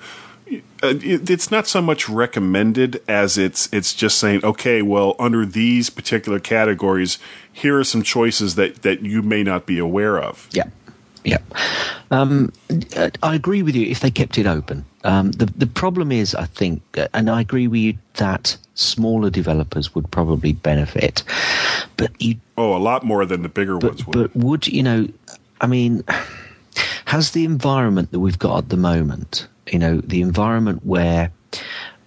[0.84, 5.48] uh, it, it's not so much recommended as it's it's just saying, okay, well, under
[5.48, 7.18] these particular categories,
[7.52, 10.48] here are some choices that that you may not be aware of.
[10.52, 10.66] Yeah,
[11.24, 11.38] yeah.
[12.12, 12.52] Um,
[12.96, 14.86] uh, I agree with you if they kept it open.
[15.04, 19.30] Um, the the problem is, I think, uh, and I agree with you that smaller
[19.30, 21.24] developers would probably benefit,
[21.98, 24.34] but you Oh, a lot more than the bigger ones but, would.
[24.34, 25.08] but would you know?
[25.62, 26.04] I mean,
[27.06, 31.32] has the environment that we've got at the moment, you know, the environment where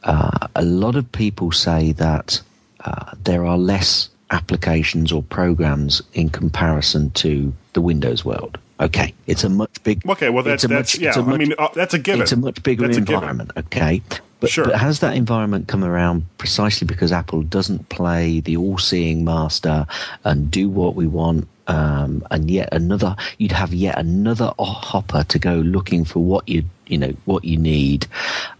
[0.04, 2.40] uh, a lot of people say that
[2.84, 8.58] uh, there are less applications or programs in comparison to the Windows world.
[8.78, 10.06] Okay, it's a much big.
[10.08, 12.22] Okay, well, that's- a that's- much, yeah, a I much- mean, uh, that's a given.
[12.22, 13.14] It's a much bigger That's a given.
[13.14, 13.50] environment.
[13.56, 14.02] Okay,
[14.40, 14.66] but, Sure.
[14.66, 19.86] but has that environment come around precisely because Apple doesn't play the all-seeing master
[20.24, 21.48] and do what we want?
[21.68, 26.62] Um, and yet another, you'd have yet another hopper to go looking for what you
[26.86, 28.06] you know what you need.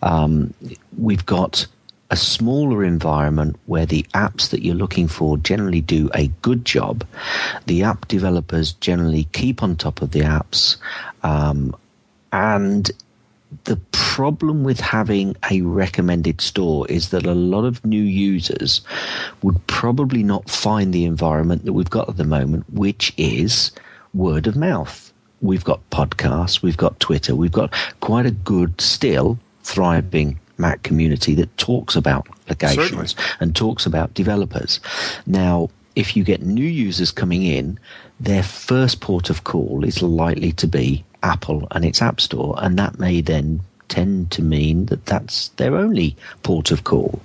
[0.03, 0.53] Um,
[0.99, 1.67] we've got
[2.11, 7.05] a smaller environment where the apps that you're looking for generally do a good job.
[7.67, 10.77] The app developers generally keep on top of the apps,
[11.23, 11.75] um,
[12.33, 12.91] and
[13.65, 18.81] the problem with having a recommended store is that a lot of new users
[19.43, 23.73] would probably not find the environment that we've got at the moment, which is
[24.15, 25.13] word of mouth.
[25.41, 31.35] We've got podcasts, we've got Twitter, we've got quite a good, still thriving Mac community
[31.35, 33.37] that talks about applications Certainly.
[33.41, 34.81] and talks about developers.
[35.27, 37.79] Now, if you get new users coming in,
[38.21, 42.79] their first port of call is likely to be Apple and its App Store, and
[42.79, 47.21] that may then tend to mean that that's their only port of call.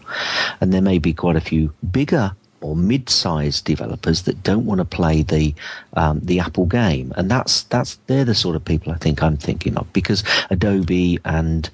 [0.60, 4.86] And there may be quite a few bigger or mid-sized developers that don't want to
[4.86, 5.54] play the
[5.94, 9.38] um, the Apple game, and that's that's they're the sort of people I think I'm
[9.38, 11.70] thinking of because Adobe and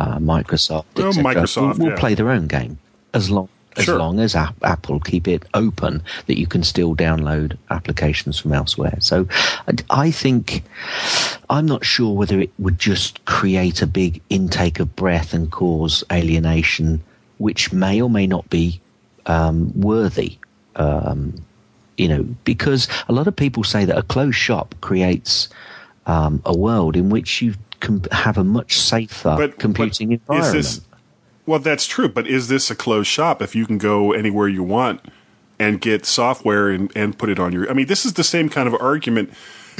[0.00, 2.00] uh, Microsoft, Well, Microsoft, will, will yeah.
[2.02, 2.78] play their own game
[3.12, 3.98] as long as Sure.
[3.98, 8.96] long as Ap- Apple keep it open that you can still download applications from elsewhere.
[9.00, 9.26] So
[9.68, 10.64] I- I think
[11.48, 16.02] I'm not sure whether it would just create a big intake of breath and cause
[16.10, 17.00] alienation,
[17.38, 18.80] which may or may not be
[19.26, 20.38] um, worthy.
[20.76, 21.34] Um,
[21.96, 25.48] you know, because a lot of people say that a closed shop creates
[26.06, 30.52] um, a world in which you can have a much safer But- computing but environment.
[30.54, 30.80] this-
[31.46, 34.62] well, that's true, but is this a closed shop if you can go anywhere you
[34.62, 35.00] want
[35.58, 37.68] and get software and, and put it on your?
[37.68, 39.30] I mean, this is the same kind of argument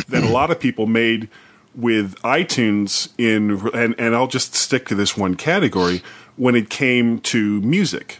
[0.08, 1.28] that a lot of people made
[1.74, 6.02] with iTunes in, and, and I'll just stick to this one category
[6.36, 8.18] when it came to music.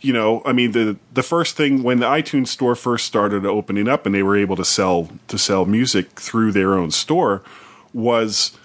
[0.00, 3.86] You know, I mean, the the first thing when the iTunes store first started opening
[3.86, 7.42] up and they were able to sell to sell music through their own store
[7.92, 8.56] was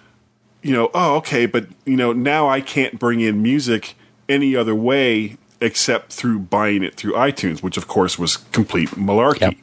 [0.65, 3.93] you know, oh, okay, but you know, now I can't bring in music
[4.27, 9.41] any other way except through buying it through iTunes, which of course was complete malarkey.
[9.41, 9.53] Yep.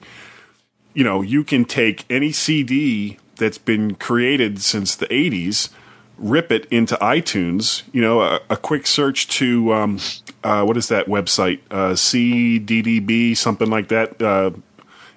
[0.95, 5.71] You know, you can take any CD that's been created since the 80s,
[6.19, 9.99] rip it into iTunes, you know, a, a quick search to, um,
[10.45, 11.59] uh, what is that website?
[11.69, 14.23] Uh, CDDB, something like that.
[14.23, 14.53] Uh,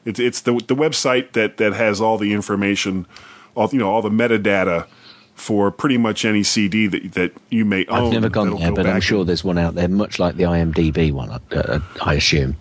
[0.03, 3.05] it's it's the the website that that has all the information,
[3.53, 4.87] all you know, all the metadata
[5.35, 8.07] for pretty much any CD that that you may own.
[8.07, 10.43] I've never gone there, go but I'm sure there's one out there, much like the
[10.43, 11.29] IMDb one.
[11.29, 12.57] uh, I assume.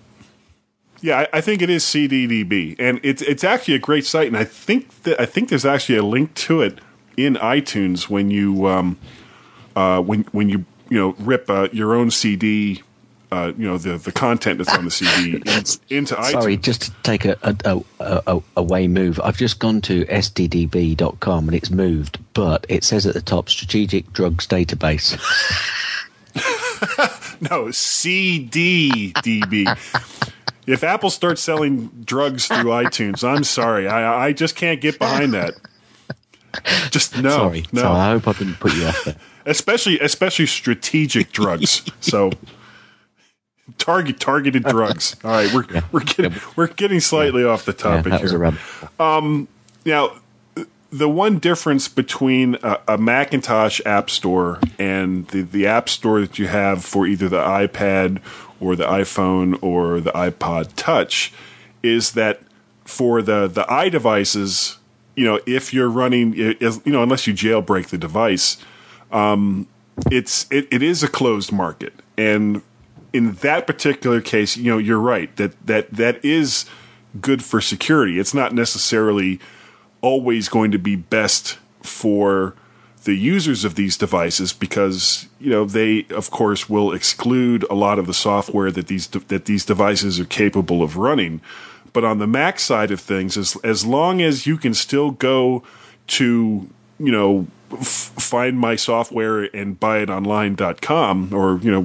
[1.01, 4.37] Yeah, I, I think it is CDDB, and it's it's actually a great site, and
[4.37, 6.79] I think that I think there's actually a link to it
[7.17, 8.97] in iTunes when you um,
[9.77, 12.83] uh, when when you you know rip uh, your own CD.
[13.35, 16.31] Uh, you know the the content that's on the CD in, into iTunes.
[16.31, 19.21] Sorry, just to take a, a, a, a, a away move.
[19.25, 24.13] I've just gone to sddb.com and it's moved, but it says at the top Strategic
[24.13, 25.19] Drugs Database.
[27.41, 29.67] No, CDDB.
[30.67, 33.89] if Apple starts selling drugs through iTunes, I'm sorry.
[33.89, 35.55] I I just can't get behind that.
[36.91, 37.83] Just no, Sorry, no.
[37.83, 39.17] so I hope I didn't put you off there.
[39.47, 41.83] especially especially strategic drugs.
[42.01, 42.31] So
[43.79, 45.17] target targeted drugs.
[45.25, 48.39] All right, we're we're getting we're getting slightly off the topic a here.
[48.39, 49.49] rub.
[49.87, 50.13] Now,
[50.91, 56.39] the one difference between a, a Macintosh App Store and the, the App Store that
[56.39, 58.21] you have for either the iPad
[58.61, 61.33] or the iPhone or the iPod Touch
[61.83, 62.41] is that
[62.85, 64.77] for the the iDevices,
[65.17, 66.57] you know, if you're running, you
[66.87, 68.57] know, unless you jailbreak the device,
[69.11, 69.67] um,
[70.11, 72.63] it's it, it is a closed market, and
[73.15, 76.67] in that particular case, you know, you're right that that that is
[77.21, 78.19] good for security.
[78.19, 79.41] It's not necessarily
[80.01, 82.55] always going to be best for
[83.05, 87.99] the users of these devices because you know they of course will exclude a lot
[87.99, 91.41] of the software that these that these devices are capable of running
[91.93, 95.63] but on the Mac side of things as as long as you can still go
[96.07, 97.47] to you know
[97.81, 101.83] f- find my software and buy it online.com or you know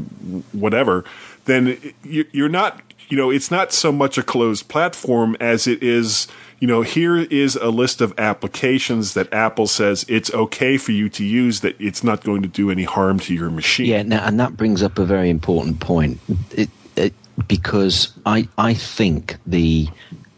[0.53, 1.03] whatever
[1.45, 5.81] then you- you're not you know it's not so much a closed platform as it
[5.81, 6.27] is
[6.59, 11.09] you know here is a list of applications that apple says it's okay for you
[11.09, 14.25] to use that it's not going to do any harm to your machine Yeah, now,
[14.25, 16.19] and that brings up a very important point.
[16.51, 17.13] It, it,
[17.47, 19.87] because I, I think the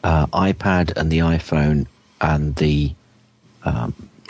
[0.03, 1.87] uh, iPad and the iPhone
[2.21, 2.93] and the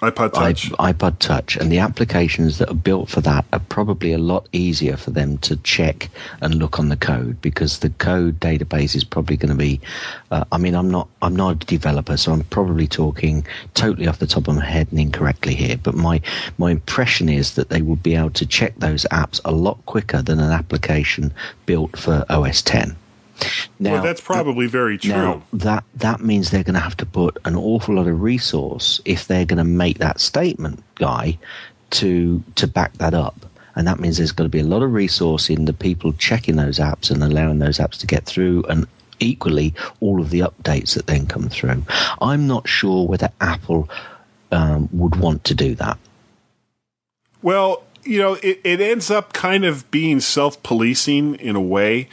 [0.02, 0.72] iPod Touch.
[0.80, 4.48] I, iPod Touch, and the applications that are built for that are probably a lot
[4.52, 6.10] easier for them to check
[6.42, 9.80] and look on the code because the code database is probably going to be.
[10.32, 13.46] Uh, I mean, I'm not I'm not a developer, so I'm probably talking
[13.76, 15.78] totally off the top of my head and incorrectly here.
[15.78, 16.20] But my
[16.58, 20.24] my impression is that they would be able to check those apps a lot quicker
[20.24, 21.32] than an application
[21.68, 22.96] built for OS 10.
[23.80, 25.12] Now, well, that's probably very true.
[25.12, 29.02] now, that that means they're going to have to put an awful lot of resource
[29.06, 31.38] if they're going to make that statement, guy,
[31.92, 33.46] to to back that up.
[33.76, 36.58] And that means there's going to be a lot of resource in the people checking
[36.58, 38.86] those apps and allowing those apps to get through, and
[39.20, 41.84] equally all of the updates that then come through.
[42.22, 43.90] I'm not sure whether Apple
[44.52, 45.98] um, would want to do that.
[47.42, 52.10] Well, you know, it, it ends up kind of being self policing in a way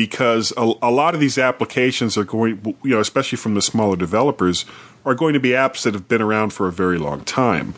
[0.00, 3.96] because a, a lot of these applications are going, you know, especially from the smaller
[3.96, 4.64] developers,
[5.04, 7.74] are going to be apps that have been around for a very long time.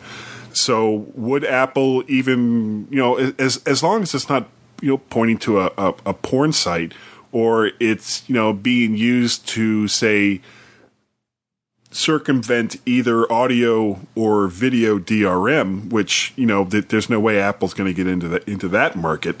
[0.53, 4.47] So, would Apple even, you know, as as long as it's not,
[4.81, 6.93] you know, pointing to a, a, a porn site
[7.33, 10.39] or it's, you know, being used to say
[11.91, 17.87] circumvent either audio or video DRM, which you know th- there's no way Apple's going
[17.87, 19.35] to get into that into that market.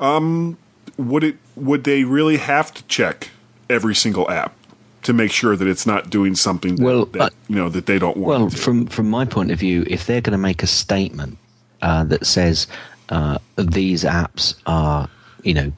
[0.00, 0.56] Um,
[0.96, 1.36] would it?
[1.56, 3.30] Would they really have to check
[3.68, 4.54] every single app
[5.02, 7.86] to make sure that it's not doing something that, Well, that uh, you know that
[7.86, 8.40] they don't want?
[8.40, 11.38] Well, from from my point of view, if they're going to make a statement
[11.82, 12.66] uh, that says
[13.10, 15.08] uh, these apps are,
[15.42, 15.72] you know,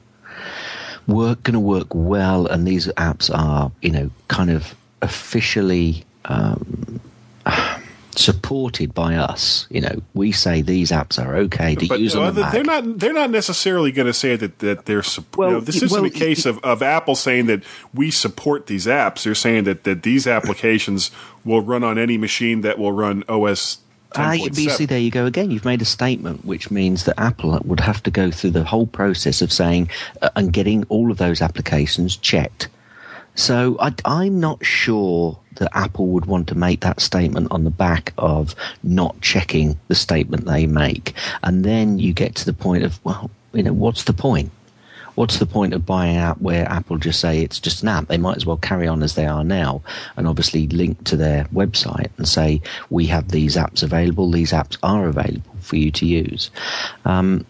[1.07, 6.99] work going to work well, and these apps are, you know, kind of officially um,
[8.17, 9.67] supported by us.
[9.69, 12.51] You know, we say these apps are okay to but use uh, on the Mac.
[12.53, 12.99] they're not.
[12.99, 15.03] They're not necessarily going to say that that they're.
[15.35, 17.63] Well, you know, this isn't well, a case of, of Apple saying that
[17.93, 19.23] we support these apps.
[19.23, 21.11] They're saying that that these applications
[21.45, 23.79] will run on any machine that will run OS.
[24.15, 25.51] Ah, you- but you see, there you go again.
[25.51, 28.87] You've made a statement which means that Apple would have to go through the whole
[28.87, 29.89] process of saying
[30.21, 32.69] uh, and getting all of those applications checked.
[33.37, 37.69] So I, I'm not sure that Apple would want to make that statement on the
[37.69, 41.13] back of not checking the statement they make.
[41.43, 44.51] And then you get to the point of, well, you know, what's the point?
[45.15, 48.07] What's the point of buying an app where Apple just say it's just an app?
[48.07, 49.81] They might as well carry on as they are now
[50.15, 52.61] and obviously link to their website and say,
[52.91, 54.29] we have these apps available.
[54.29, 56.51] These apps are available for you to use.
[57.05, 57.45] Um,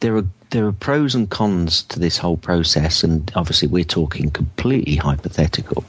[0.00, 4.30] there are there are pros and cons to this whole process, and obviously we're talking
[4.30, 5.84] completely hypothetical.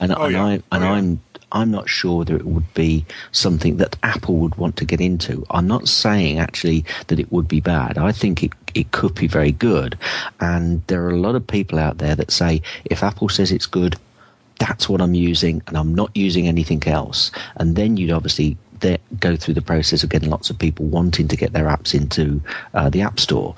[0.00, 0.44] And, Oh, and yeah.
[0.44, 0.92] I and Oh, yeah.
[0.92, 5.00] I'm I'm not sure that it would be something that Apple would want to get
[5.00, 5.46] into.
[5.50, 7.96] I'm not saying actually that it would be bad.
[7.96, 9.98] I think it it could be very good,
[10.40, 13.66] and there are a lot of people out there that say if Apple says it's
[13.66, 13.96] good,
[14.58, 17.30] that's what I'm using, and I'm not using anything else.
[17.56, 18.56] And then you'd obviously
[19.18, 22.40] go through the process of getting lots of people wanting to get their apps into
[22.74, 23.54] uh, the App Store,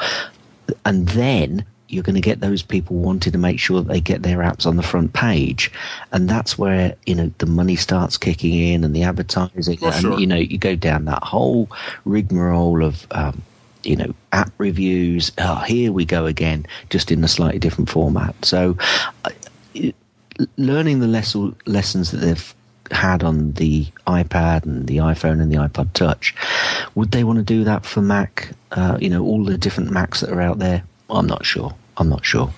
[0.85, 4.23] and then you're going to get those people wanting to make sure that they get
[4.23, 5.71] their apps on the front page,
[6.13, 10.01] and that's where you know the money starts kicking in and the advertising, Well, and
[10.01, 10.19] sure.
[10.21, 11.69] you know you go down that whole
[12.05, 13.07] rigmarole of.
[13.11, 13.43] Um,
[13.83, 15.33] you know, app reviews.
[15.39, 18.35] Oh, here we go again, just in a slightly different format.
[18.45, 18.77] So,
[19.25, 19.95] I-
[20.59, 22.55] learning the lesson, lessons that they've
[22.91, 26.35] had on the iPad and the iPhone and the iPod Touch,
[26.95, 28.51] would they want to do that for Mac?
[28.71, 30.85] Uh, you know, all the different Macs that are out there.
[31.09, 31.75] I'm not sure.
[31.97, 32.53] I'm not sure.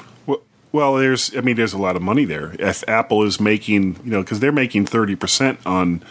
[0.73, 2.57] Well, there's, I mean, there's a lot of money there.
[2.59, 6.03] If Apple is making, you know, because they're making 30% on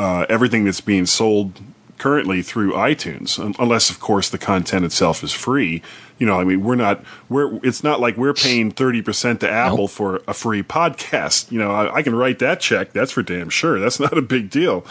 [0.00, 1.60] uh, everything that's being sold
[2.00, 5.82] currently through iTunes, unless, of course, the content itself is free.
[6.18, 9.78] You know, I mean, we're not, we're, it's not like we're paying 30% to Apple
[9.78, 9.90] Nope.
[9.90, 11.52] for a free podcast.
[11.52, 12.92] You know, I, I can write that check.
[12.92, 13.78] That's for damn sure.
[13.78, 14.84] That's not a big deal.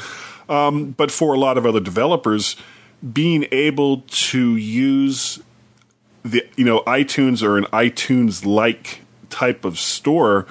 [0.47, 2.55] Um, but for a lot of other developers,
[3.11, 5.39] being able to use
[6.23, 10.45] the you know iTunes or an iTunes like type of store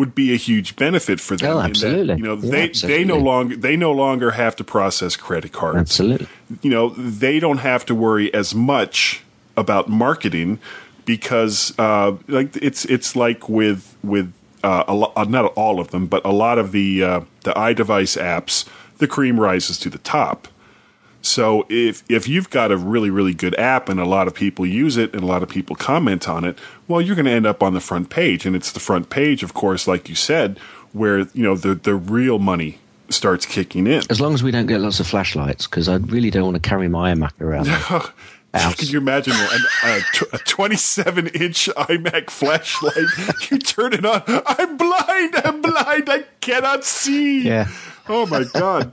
[0.00, 1.50] would be a huge benefit for them.
[1.50, 2.16] Oh, in that, absolutely.
[2.16, 5.78] you know, Yeah, they they no longer they no longer have to process credit cards.
[5.78, 6.26] Absolutely.
[6.62, 9.22] You know, they don't have to worry as much
[9.58, 10.58] about marketing
[11.04, 14.32] because uh, like it's it's like with with
[14.64, 17.52] uh, a lo- uh, not all of them, but a lot of the uh, the
[17.52, 18.66] iDevice apps,
[18.98, 20.48] the cream rises to the top.
[21.22, 24.64] So if if you've got a really really good app and a lot of people
[24.64, 26.58] use it and a lot of people comment on it,
[26.88, 29.42] well, you're going to end up on the front page, and it's the front page,
[29.42, 30.58] of course, like you said,
[30.92, 32.78] where you know the the real money
[33.10, 34.02] starts kicking in.
[34.08, 36.68] As long as we don't get lots of flashlights, because I really don't want to
[36.68, 37.66] carry my iMac around.
[38.52, 40.00] Can you imagine an, a,
[40.36, 42.96] a 27 inch iMac flashlight?
[43.50, 44.22] You turn it on.
[44.26, 45.34] I'm blind.
[45.44, 46.08] I'm blind.
[46.08, 47.42] I cannot see.
[47.42, 47.68] Yeah.
[48.08, 48.92] Oh my god.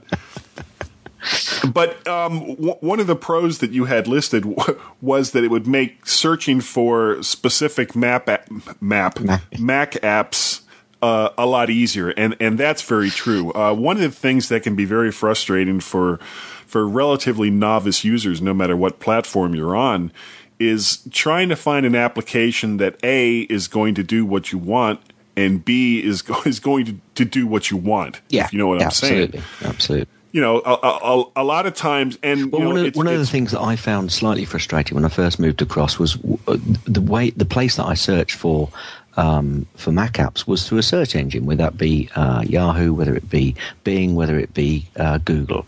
[1.72, 5.50] But um, w- one of the pros that you had listed w- was that it
[5.50, 8.44] would make searching for specific map a-
[8.80, 9.58] map Mac.
[9.58, 10.60] Mac apps
[11.02, 13.52] uh, a lot easier, and and that's very true.
[13.52, 16.18] Uh, one of the things that can be very frustrating for
[16.66, 20.12] for relatively novice users, no matter what platform you're on,
[20.58, 25.00] is trying to find an application that a is going to do what you want.
[25.36, 28.20] And B is go- is going to, to do what you want.
[28.28, 30.14] Yeah, if you know what I'm saying absolutely, absolutely.
[30.32, 33.06] You know, a, a, a lot of times, and Well, know, one, of, it's, one
[33.06, 36.58] of the things that I found slightly frustrating when I first moved across was uh,
[36.84, 38.68] the way the place that I searched for
[39.16, 43.14] um, for Mac apps was through a search engine, whether that be uh, Yahoo, whether
[43.16, 45.66] it be Bing, whether it be uh, Google.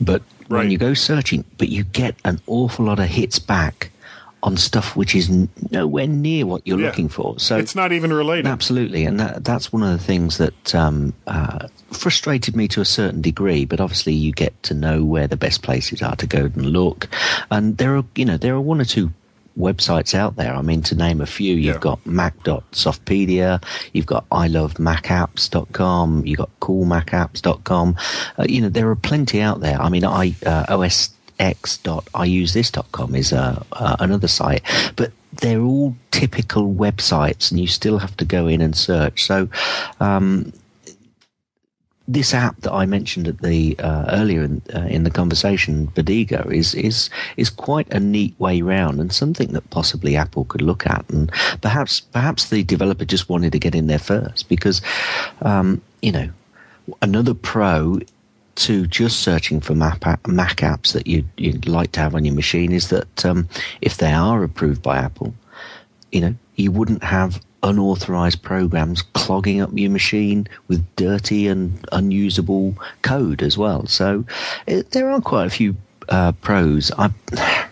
[0.00, 0.62] But Right.
[0.62, 3.92] when you go searching, but you get an awful lot of hits back
[4.42, 5.28] on stuff which is
[5.70, 6.86] nowhere near what you're Yeah.
[6.86, 7.38] looking for.
[7.38, 8.46] So it's not even related.
[8.46, 12.84] Absolutely, and that, that's one of the things that um, uh, frustrated me to a
[12.86, 13.64] certain degree.
[13.64, 17.08] But obviously, you get to know where the best places are to go and look,
[17.50, 19.12] and there are you know there are one or two
[19.58, 20.54] websites out there.
[20.54, 21.80] I mean, to name a few, you've Yeah.
[21.80, 23.62] got Mac.softpedia,
[23.92, 27.96] you've got ilovemacapps.com, you've got coolmacapps.com.
[28.38, 29.80] Uh, you know, there are plenty out there.
[29.80, 31.10] I mean, I uh, OS
[31.40, 34.62] x.iusethis.com is uh, uh, another site,
[34.96, 35.10] but
[35.40, 39.24] they're all typical websites, and you still have to go in and search.
[39.24, 39.48] So,
[39.98, 40.52] um,
[42.06, 46.46] this app that I mentioned at the uh, earlier in, uh, in the conversation, Bodega,
[46.50, 50.86] is is is quite a neat way round and something that possibly Apple could look
[50.86, 51.30] at, and
[51.62, 54.82] perhaps perhaps the developer just wanted to get in there first because,
[55.42, 56.28] um, you know,
[57.00, 58.00] another pro
[58.60, 62.34] to just searching for Mac, Mac apps that you'd, you'd like to have on your
[62.34, 63.48] machine is that um,
[63.80, 65.34] if they are approved by Apple,
[66.12, 72.76] you know, you wouldn't have unauthorized programs clogging up your machine with dirty and unusable
[73.02, 73.86] code as well.
[73.86, 74.24] So
[74.66, 75.76] it, there are quite a few
[76.08, 76.90] uh, pros.
[76.98, 77.10] I,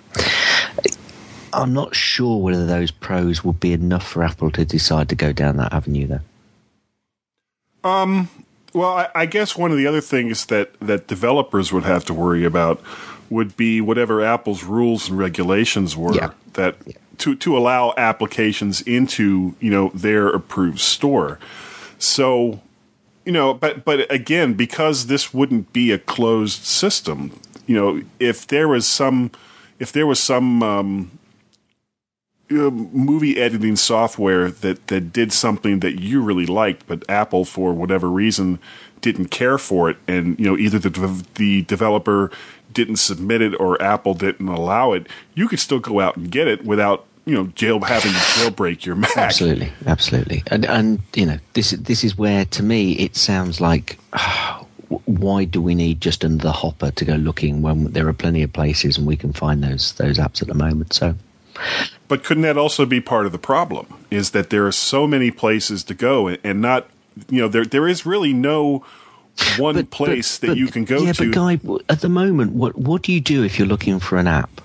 [1.52, 5.32] I'm not sure whether those pros would be enough for Apple to decide to go
[5.32, 6.20] down that avenue, though.
[8.74, 12.14] Well, I, I guess one of the other things that, that developers would have to
[12.14, 12.80] worry about
[13.30, 16.30] would be whatever Apple's rules and regulations were Yeah.
[16.54, 16.76] that
[17.18, 21.38] to to allow applications into you know their approved store.
[21.98, 22.60] So,
[23.26, 28.46] you know, but but again, because this wouldn't be a closed system, you know, if
[28.46, 29.30] there was some
[29.78, 31.17] if there was some um,
[32.50, 37.74] Uh, movie editing software that, that did something that you really liked, but Apple, for
[37.74, 38.58] whatever reason,
[39.02, 42.30] didn't care for it, and you know either the the developer
[42.72, 46.46] didn't submit it or Apple didn't allow it, you could still go out and get
[46.48, 49.16] it without you know jail having to jailbreak your Mac.
[49.16, 53.98] Absolutely, absolutely, and and you know this this is where to me it sounds like.
[55.04, 58.54] Why do we need just another hopper to go looking when there are plenty of
[58.54, 60.94] places and we can find those those apps at the moment?
[60.94, 61.14] So
[62.08, 63.86] But couldn't that also be part of the problem?
[64.10, 66.88] Is that there are so many places to go, and- not
[67.28, 68.84] you know there there is really no
[69.58, 71.30] one place that you can go yeah, to.
[71.30, 74.26] but Guy, at the moment, what what do you do if you're looking for an
[74.26, 74.60] app?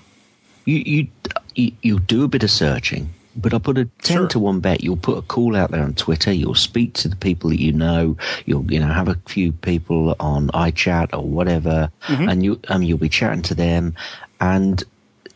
[0.64, 1.08] You you
[1.54, 4.28] you, you do a bit of searching, but I put a ten Sure.
[4.28, 6.32] to one bet you'll put a call out there on Twitter.
[6.32, 8.16] You'll speak to the people that you know.
[8.46, 12.28] You'll you know have a few people on iChat or whatever, Mm-hmm.
[12.28, 13.94] and you um you'll be chatting to them,
[14.40, 14.82] and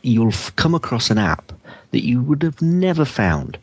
[0.03, 1.53] you'll f- come across an app
[1.91, 3.59] that you would have never found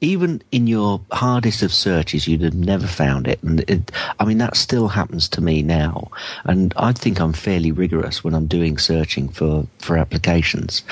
[0.00, 3.42] even in your hardest of searches, you'd have never found it.
[3.42, 3.90] And it,
[4.20, 6.10] I mean, that still happens to me now.
[6.44, 10.82] And I think I'm fairly rigorous when I'm doing searching for, for applications.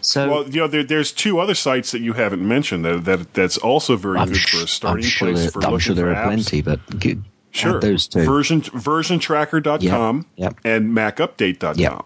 [0.00, 3.34] So Well, you know, there, there's two other sites that you haven't mentioned that, that
[3.34, 5.80] that's also very I'm, good sh- for a starting sure, place there, for I'm looking
[5.80, 6.26] sure there for are apps.
[6.26, 7.18] plenty, but g-
[7.50, 8.24] Sure, those two.
[8.24, 10.60] version versiontracker.com Yep, yep.
[10.64, 11.78] and macupdate.com.
[11.78, 12.04] Yep.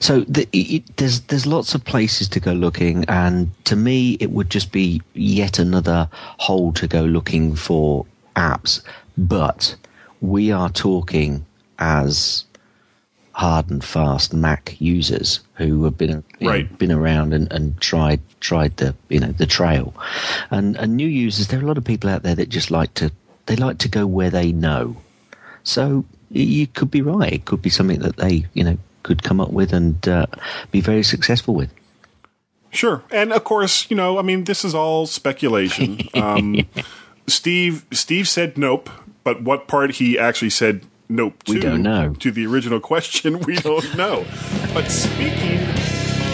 [0.00, 4.30] So the, it, there's there's lots of places to go looking, and to me, it
[4.30, 8.06] would just be yet another hole to go looking for
[8.36, 8.82] apps.
[9.16, 9.74] But
[10.20, 11.44] we are talking
[11.78, 12.44] as
[13.32, 18.20] hard and fast Mac users who have been you know, been around and, and tried
[18.40, 19.94] tried the you know the trail,
[20.50, 21.48] and and new users.
[21.48, 23.10] There are a lot of people out there that just like to
[23.46, 24.96] they like to go where they know.
[25.64, 27.32] So you could be right.
[27.32, 28.78] It could be something that they, you know,
[29.08, 30.26] could come up with and uh,
[30.70, 31.72] be very successful with.
[32.70, 35.98] Sure, and of course, you know, I mean, this is all speculation.
[36.14, 36.66] Um,
[37.26, 38.88] Steve Steve said nope,
[39.24, 42.14] but what part he actually said nope to We don't know.
[42.20, 44.24] to the original question, we don't know.
[44.72, 45.60] But speaking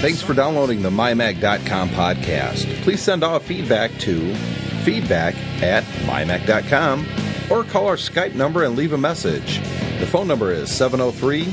[0.04, 2.66] Thanks for downloading the MyMac.com podcast.
[2.82, 4.34] Please send all feedback to
[4.84, 7.06] feedback at MyMac.com
[7.50, 9.58] or call our Skype number and leave a message.
[10.00, 11.44] The phone number is 703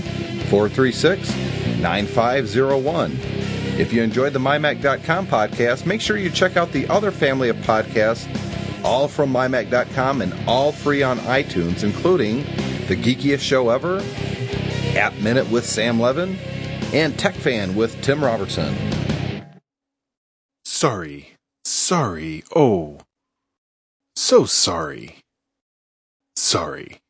[0.49, 1.35] 436
[1.79, 3.11] 9501.
[3.79, 7.55] If you enjoyed the MyMac.com podcast, make sure you check out the other family of
[7.57, 8.27] podcasts,
[8.83, 12.43] all from MyMac.com and all free on iTunes, including
[12.87, 14.03] The Geekiest Show Ever,
[14.97, 16.37] App Minute with Sam Levin,
[16.93, 18.75] and Tech Fan with Tim Robertson.
[20.65, 21.33] Sorry.
[21.63, 22.43] Sorry.
[22.55, 22.99] Oh.
[24.15, 25.20] So sorry.
[26.35, 27.01] Sorry.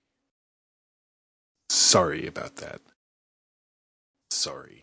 [1.70, 2.82] Sorry about that.
[4.30, 4.81] Sorry.